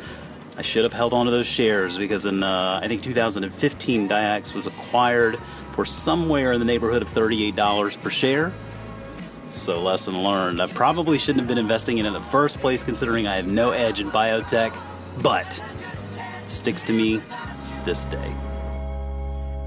I 0.56 0.62
should 0.62 0.84
have 0.84 0.94
held 0.94 1.14
on 1.14 1.26
to 1.26 1.32
those 1.32 1.48
shares 1.48 1.98
because 1.98 2.26
in 2.26 2.44
uh, 2.44 2.82
I 2.84 2.88
think 2.90 3.02
2015, 3.02 4.10
Dyax 4.10 4.54
was 4.54 4.68
acquired 4.68 5.40
for 5.80 5.86
somewhere 5.86 6.52
in 6.52 6.60
the 6.60 6.66
neighborhood 6.66 7.02
of 7.02 7.08
$38 7.08 8.02
per 8.02 8.10
share. 8.10 8.52
So, 9.48 9.82
lesson 9.82 10.24
learned. 10.24 10.62
I 10.62 10.68
probably 10.68 11.18
shouldn't 11.18 11.40
have 11.40 11.48
been 11.48 11.58
investing 11.58 12.00
in 12.00 12.06
it 12.06 12.10
in 12.10 12.14
the 12.14 12.20
first 12.20 12.60
place, 12.60 12.84
considering 12.84 13.28
I 13.28 13.38
have 13.38 13.48
no 13.48 13.72
edge 13.72 14.02
in 14.02 14.10
biotech, 14.10 14.78
but 15.22 15.48
it 16.44 16.50
sticks 16.50 16.84
to 16.84 16.92
me 16.92 17.22
this 17.86 18.04
day. 18.04 18.36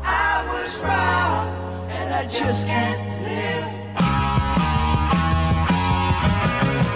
I 0.03 0.45
was 0.53 0.83
wrong, 0.85 1.49
and 1.93 2.13
I 2.13 2.25
just 2.25 2.67
can't 2.67 3.01
live. 3.23 3.65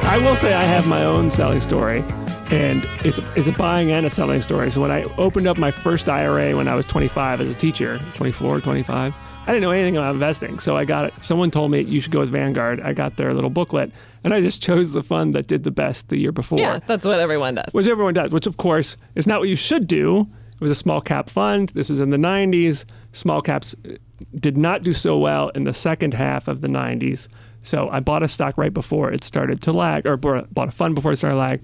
I 0.04 0.18
will 0.22 0.36
say 0.36 0.52
I 0.52 0.64
have 0.64 0.86
my 0.86 1.06
own 1.06 1.30
selling 1.30 1.62
story, 1.62 2.04
and 2.50 2.84
it's 3.04 3.18
it's 3.34 3.48
a 3.48 3.52
buying 3.52 3.90
and 3.90 4.06
a 4.06 4.10
selling 4.10 4.42
story. 4.42 4.70
So 4.70 4.80
when 4.80 4.90
I 4.90 5.02
opened 5.18 5.46
up 5.46 5.58
my 5.58 5.70
first 5.70 6.08
IRA 6.08 6.56
when 6.56 6.68
I 6.68 6.74
was 6.74 6.86
25 6.86 7.40
as 7.40 7.48
a 7.48 7.54
teacher, 7.54 8.00
24, 8.14 8.60
25, 8.60 9.14
I 9.14 9.46
didn't 9.46 9.62
know 9.62 9.70
anything 9.70 9.96
about 9.96 10.14
investing. 10.14 10.58
So 10.58 10.76
I 10.76 10.84
got 10.84 11.06
it. 11.06 11.14
Someone 11.22 11.50
told 11.50 11.70
me 11.70 11.80
you 11.82 12.00
should 12.00 12.12
go 12.12 12.20
with 12.20 12.30
Vanguard. 12.30 12.80
I 12.80 12.92
got 12.92 13.16
their 13.16 13.32
little 13.32 13.50
booklet, 13.50 13.92
and 14.24 14.32
I 14.32 14.40
just 14.40 14.62
chose 14.62 14.92
the 14.92 15.02
fund 15.02 15.34
that 15.34 15.46
did 15.46 15.64
the 15.64 15.70
best 15.70 16.08
the 16.08 16.18
year 16.18 16.32
before. 16.32 16.58
Yeah, 16.58 16.78
that's 16.78 17.06
what 17.06 17.20
everyone 17.20 17.56
does. 17.56 17.72
which 17.72 17.86
everyone 17.86 18.14
does, 18.14 18.32
which 18.32 18.46
of 18.46 18.56
course 18.56 18.96
is 19.14 19.26
not 19.26 19.40
what 19.40 19.48
you 19.48 19.56
should 19.56 19.86
do. 19.86 20.20
It 20.54 20.60
was 20.60 20.70
a 20.70 20.76
small 20.76 21.00
cap 21.00 21.28
fund. 21.28 21.68
This 21.70 21.90
was 21.90 22.00
in 22.00 22.10
the 22.10 22.16
90s. 22.16 22.84
Small 23.12 23.40
caps 23.42 23.74
uh, 23.86 23.96
did 24.40 24.56
not 24.56 24.82
do 24.82 24.92
so 24.94 25.18
well 25.18 25.50
in 25.50 25.64
the 25.64 25.74
second 25.74 26.14
half 26.14 26.48
of 26.48 26.62
the 26.62 26.68
90s. 26.68 27.28
So 27.62 27.90
I 27.90 28.00
bought 28.00 28.22
a 28.22 28.28
stock 28.28 28.56
right 28.56 28.72
before 28.72 29.10
it 29.10 29.22
started 29.22 29.60
to 29.62 29.72
lag, 29.72 30.06
or 30.06 30.16
bought 30.16 30.52
bought 30.54 30.68
a 30.68 30.70
fund 30.70 30.94
before 30.94 31.12
it 31.12 31.16
started 31.16 31.36
to 31.36 31.40
lag. 31.42 31.62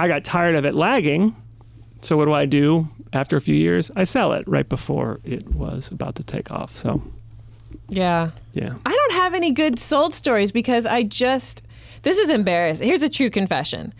I 0.00 0.08
got 0.08 0.24
tired 0.24 0.54
of 0.54 0.64
it 0.64 0.74
lagging. 0.74 1.36
So 2.00 2.16
what 2.16 2.24
do 2.24 2.32
I 2.32 2.46
do 2.46 2.88
after 3.12 3.36
a 3.36 3.40
few 3.40 3.54
years? 3.54 3.90
I 3.94 4.04
sell 4.04 4.32
it 4.32 4.44
right 4.48 4.66
before 4.68 5.20
it 5.24 5.46
was 5.54 5.90
about 5.92 6.14
to 6.16 6.22
take 6.22 6.50
off. 6.50 6.74
So 6.74 7.02
Yeah. 7.88 8.30
yeah. 8.54 8.74
I 8.86 8.90
don't 8.90 9.12
have 9.20 9.34
any 9.34 9.52
good 9.52 9.78
sold 9.78 10.14
stories 10.14 10.52
because 10.52 10.86
I 10.86 11.02
just, 11.02 11.62
this 12.02 12.16
is 12.16 12.30
embarrassing. 12.30 12.86
Here's 12.86 13.02
a 13.02 13.08
true 13.10 13.28
confession. 13.30 13.92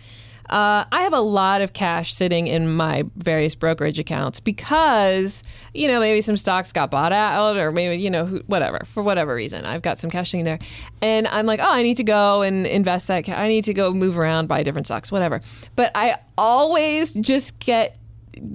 Uh, 0.51 0.85
I 0.91 1.03
have 1.03 1.13
a 1.13 1.21
lot 1.21 1.61
of 1.61 1.73
cash 1.73 2.13
sitting 2.13 2.49
in 2.49 2.75
my 2.75 3.05
various 3.15 3.55
brokerage 3.55 4.01
accounts 4.01 4.41
because, 4.41 5.45
you 5.73 5.87
know, 5.87 6.01
maybe 6.01 6.21
some 6.21 6.37
stocks 6.37 6.73
got 6.73 6.91
bought 6.91 7.13
out 7.13 7.57
or 7.57 7.71
maybe, 7.71 8.03
you 8.03 8.11
know, 8.11 8.27
whatever, 8.47 8.81
for 8.85 9.01
whatever 9.01 9.33
reason. 9.33 9.65
I've 9.65 9.83
got 9.83 9.99
some 9.99 10.11
cash 10.11 10.33
sitting 10.33 10.45
there. 10.45 10.59
And 11.01 11.29
I'm 11.29 11.47
like, 11.47 11.61
oh, 11.63 11.73
I 11.73 11.83
need 11.83 11.99
to 11.99 12.05
go 12.05 12.43
and 12.43 12.67
invest 12.67 13.07
that. 13.07 13.25
Ca- 13.27 13.35
I 13.35 13.47
need 13.47 13.65
to 13.65 13.75
go 13.75 13.93
move 13.93 14.19
around, 14.19 14.49
buy 14.49 14.65
different 14.65 14.89
stocks, 14.89 15.13
whatever. 15.13 15.41
But 15.77 15.93
I 15.95 16.17
always 16.37 17.13
just 17.13 17.61
get 17.61 17.97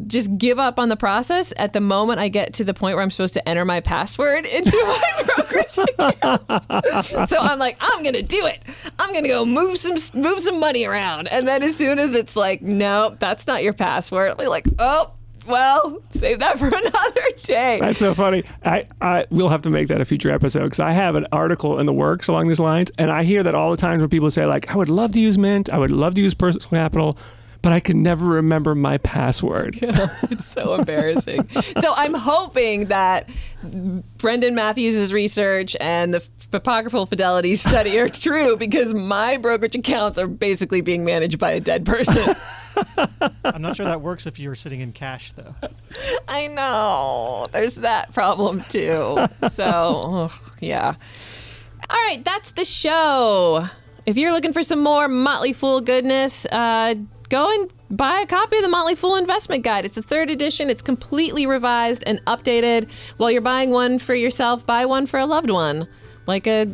just 0.07 0.37
give 0.37 0.57
up 0.59 0.79
on 0.79 0.89
the 0.89 0.95
process 0.95 1.53
at 1.57 1.73
the 1.73 1.81
moment 1.81 2.19
I 2.19 2.29
get 2.29 2.53
to 2.55 2.63
the 2.63 2.73
point 2.73 2.95
where 2.95 3.03
I'm 3.03 3.11
supposed 3.11 3.33
to 3.35 3.49
enter 3.49 3.65
my 3.65 3.81
password 3.81 4.45
into 4.55 4.77
my 4.77 5.23
brokerage 5.35 5.77
account. 5.99 7.29
so 7.29 7.37
I'm 7.39 7.59
like, 7.59 7.77
I'm 7.81 8.03
gonna 8.03 8.21
do 8.21 8.45
it. 8.45 8.61
I'm 8.99 9.13
gonna 9.13 9.27
go 9.27 9.45
move 9.45 9.77
some 9.77 9.95
move 10.19 10.39
some 10.39 10.59
money 10.59 10.85
around, 10.85 11.27
and 11.31 11.47
then 11.47 11.61
as 11.63 11.75
soon 11.75 11.99
as 11.99 12.13
it's 12.13 12.35
like, 12.35 12.61
no, 12.61 13.15
that's 13.19 13.47
not 13.47 13.63
your 13.63 13.73
password, 13.73 14.37
be 14.37 14.47
like, 14.47 14.65
oh. 14.79 15.11
Well, 15.47 16.01
save 16.09 16.39
that 16.39 16.57
for 16.57 16.65
another 16.75 17.37
day. 17.43 17.77
That's 17.79 17.99
so 17.99 18.15
funny. 18.15 18.45
I, 18.63 18.87
I 18.99 19.27
we'll 19.29 19.49
have 19.49 19.61
to 19.61 19.69
make 19.69 19.89
that 19.89 20.01
a 20.01 20.05
future 20.05 20.33
episode 20.33 20.63
because 20.63 20.79
I 20.79 20.91
have 20.91 21.13
an 21.13 21.27
article 21.31 21.77
in 21.77 21.85
the 21.85 21.93
works 21.93 22.27
along 22.27 22.47
these 22.47 22.59
lines, 22.59 22.91
and 22.97 23.11
I 23.11 23.23
hear 23.23 23.43
that 23.43 23.53
all 23.53 23.69
the 23.69 23.77
times 23.77 24.01
when 24.01 24.09
people 24.09 24.31
say 24.31 24.47
like, 24.47 24.71
"I 24.71 24.75
would 24.75 24.89
love 24.89 25.11
to 25.11 25.19
use 25.19 25.37
Mint, 25.37 25.69
I 25.71 25.77
would 25.77 25.91
love 25.91 26.15
to 26.15 26.21
use 26.21 26.33
Personal 26.33 26.67
Capital, 26.67 27.15
but 27.61 27.71
I 27.71 27.79
can 27.79 28.03
never 28.03 28.25
remember 28.25 28.75
my 28.75 28.97
password." 28.99 29.79
It's 30.31 30.45
so 30.45 30.73
embarrassing. 30.75 31.49
so 31.51 31.93
I'm 31.95 32.13
hoping 32.13 32.85
that 32.85 33.29
Brendan 34.17 34.55
Matthews' 34.55 35.13
research 35.13 35.75
and 35.79 36.13
the 36.13 36.27
apocryphal 36.51 37.05
Fidelity 37.05 37.55
study 37.55 37.99
are 37.99 38.09
true 38.25 38.57
because 38.57 38.93
my 38.93 39.37
brokerage 39.37 39.75
accounts 39.75 40.17
are 40.17 40.27
basically 40.27 40.81
being 40.81 41.03
managed 41.05 41.39
by 41.39 41.51
a 41.51 41.59
dead 41.59 41.85
person. 41.85 42.35
I'm 43.43 43.61
not 43.61 43.75
sure 43.75 43.85
that 43.85 44.01
works 44.01 44.25
if 44.25 44.39
you're 44.39 44.55
sitting 44.55 44.81
in 44.81 44.91
cash, 44.91 45.31
though. 45.33 45.55
I 46.27 46.47
know. 46.47 47.45
There's 47.51 47.75
that 47.75 48.13
problem 48.13 48.59
too. 48.61 49.27
So, 49.49 50.01
ugh, 50.05 50.31
yeah. 50.59 50.95
All 51.89 52.03
right, 52.07 52.23
that's 52.23 52.51
the 52.51 52.65
show. 52.65 53.67
If 54.05 54.17
you're 54.17 54.31
looking 54.31 54.53
for 54.53 54.63
some 54.63 54.83
more 54.83 55.07
Motley 55.07 55.53
Fool 55.53 55.81
goodness, 55.81 56.45
uh, 56.51 56.95
go 57.29 57.51
and 57.51 57.71
buy 57.89 58.19
a 58.19 58.25
copy 58.25 58.57
of 58.57 58.63
the 58.63 58.69
Motley 58.69 58.95
Fool 58.95 59.15
Investment 59.15 59.63
Guide. 59.63 59.85
It's 59.85 59.95
the 59.95 60.01
third 60.01 60.29
edition. 60.29 60.69
It's 60.69 60.81
completely 60.81 61.45
revised 61.45 62.03
and 62.05 62.23
updated. 62.25 62.89
While 63.17 63.31
you're 63.31 63.41
buying 63.41 63.71
one 63.71 63.99
for 63.99 64.15
yourself, 64.15 64.65
buy 64.65 64.85
one 64.85 65.07
for 65.07 65.19
a 65.19 65.25
loved 65.25 65.49
one, 65.49 65.87
like 66.27 66.47
a 66.47 66.67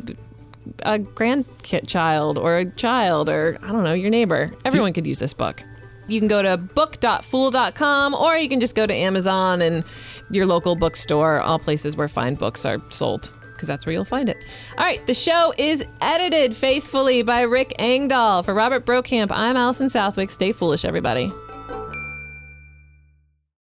a 0.83 0.99
grandchild 0.99 1.87
child 1.87 2.37
or 2.37 2.57
a 2.57 2.65
child 2.65 3.29
or 3.29 3.57
I 3.61 3.71
don't 3.71 3.83
know, 3.83 3.93
your 3.93 4.09
neighbor. 4.09 4.51
Everyone 4.63 4.93
could 4.93 5.07
use 5.07 5.19
this 5.19 5.33
book. 5.33 5.63
You 6.07 6.19
can 6.19 6.27
go 6.27 6.41
to 6.41 6.57
book.fool.com 6.57 8.13
or 8.13 8.35
you 8.35 8.49
can 8.49 8.59
just 8.59 8.75
go 8.75 8.85
to 8.85 8.93
Amazon 8.93 9.61
and 9.61 9.83
your 10.29 10.45
local 10.45 10.75
bookstore, 10.75 11.39
all 11.39 11.59
places 11.59 11.95
where 11.95 12.07
fine 12.07 12.35
books 12.35 12.65
are 12.65 12.81
sold, 12.89 13.31
because 13.61 13.67
that's 13.67 13.85
where 13.85 13.93
you'll 13.93 14.03
find 14.03 14.27
it. 14.27 14.43
All 14.75 14.83
right, 14.83 15.05
the 15.05 15.13
show 15.13 15.53
is 15.55 15.85
edited 16.01 16.55
faithfully 16.55 17.21
by 17.21 17.41
Rick 17.41 17.75
Engdahl. 17.77 18.41
For 18.41 18.55
Robert 18.55 18.87
Brokamp, 18.87 19.27
I'm 19.29 19.55
Allison 19.55 19.87
Southwick. 19.87 20.31
Stay 20.31 20.51
foolish, 20.51 20.83
everybody. 20.83 21.31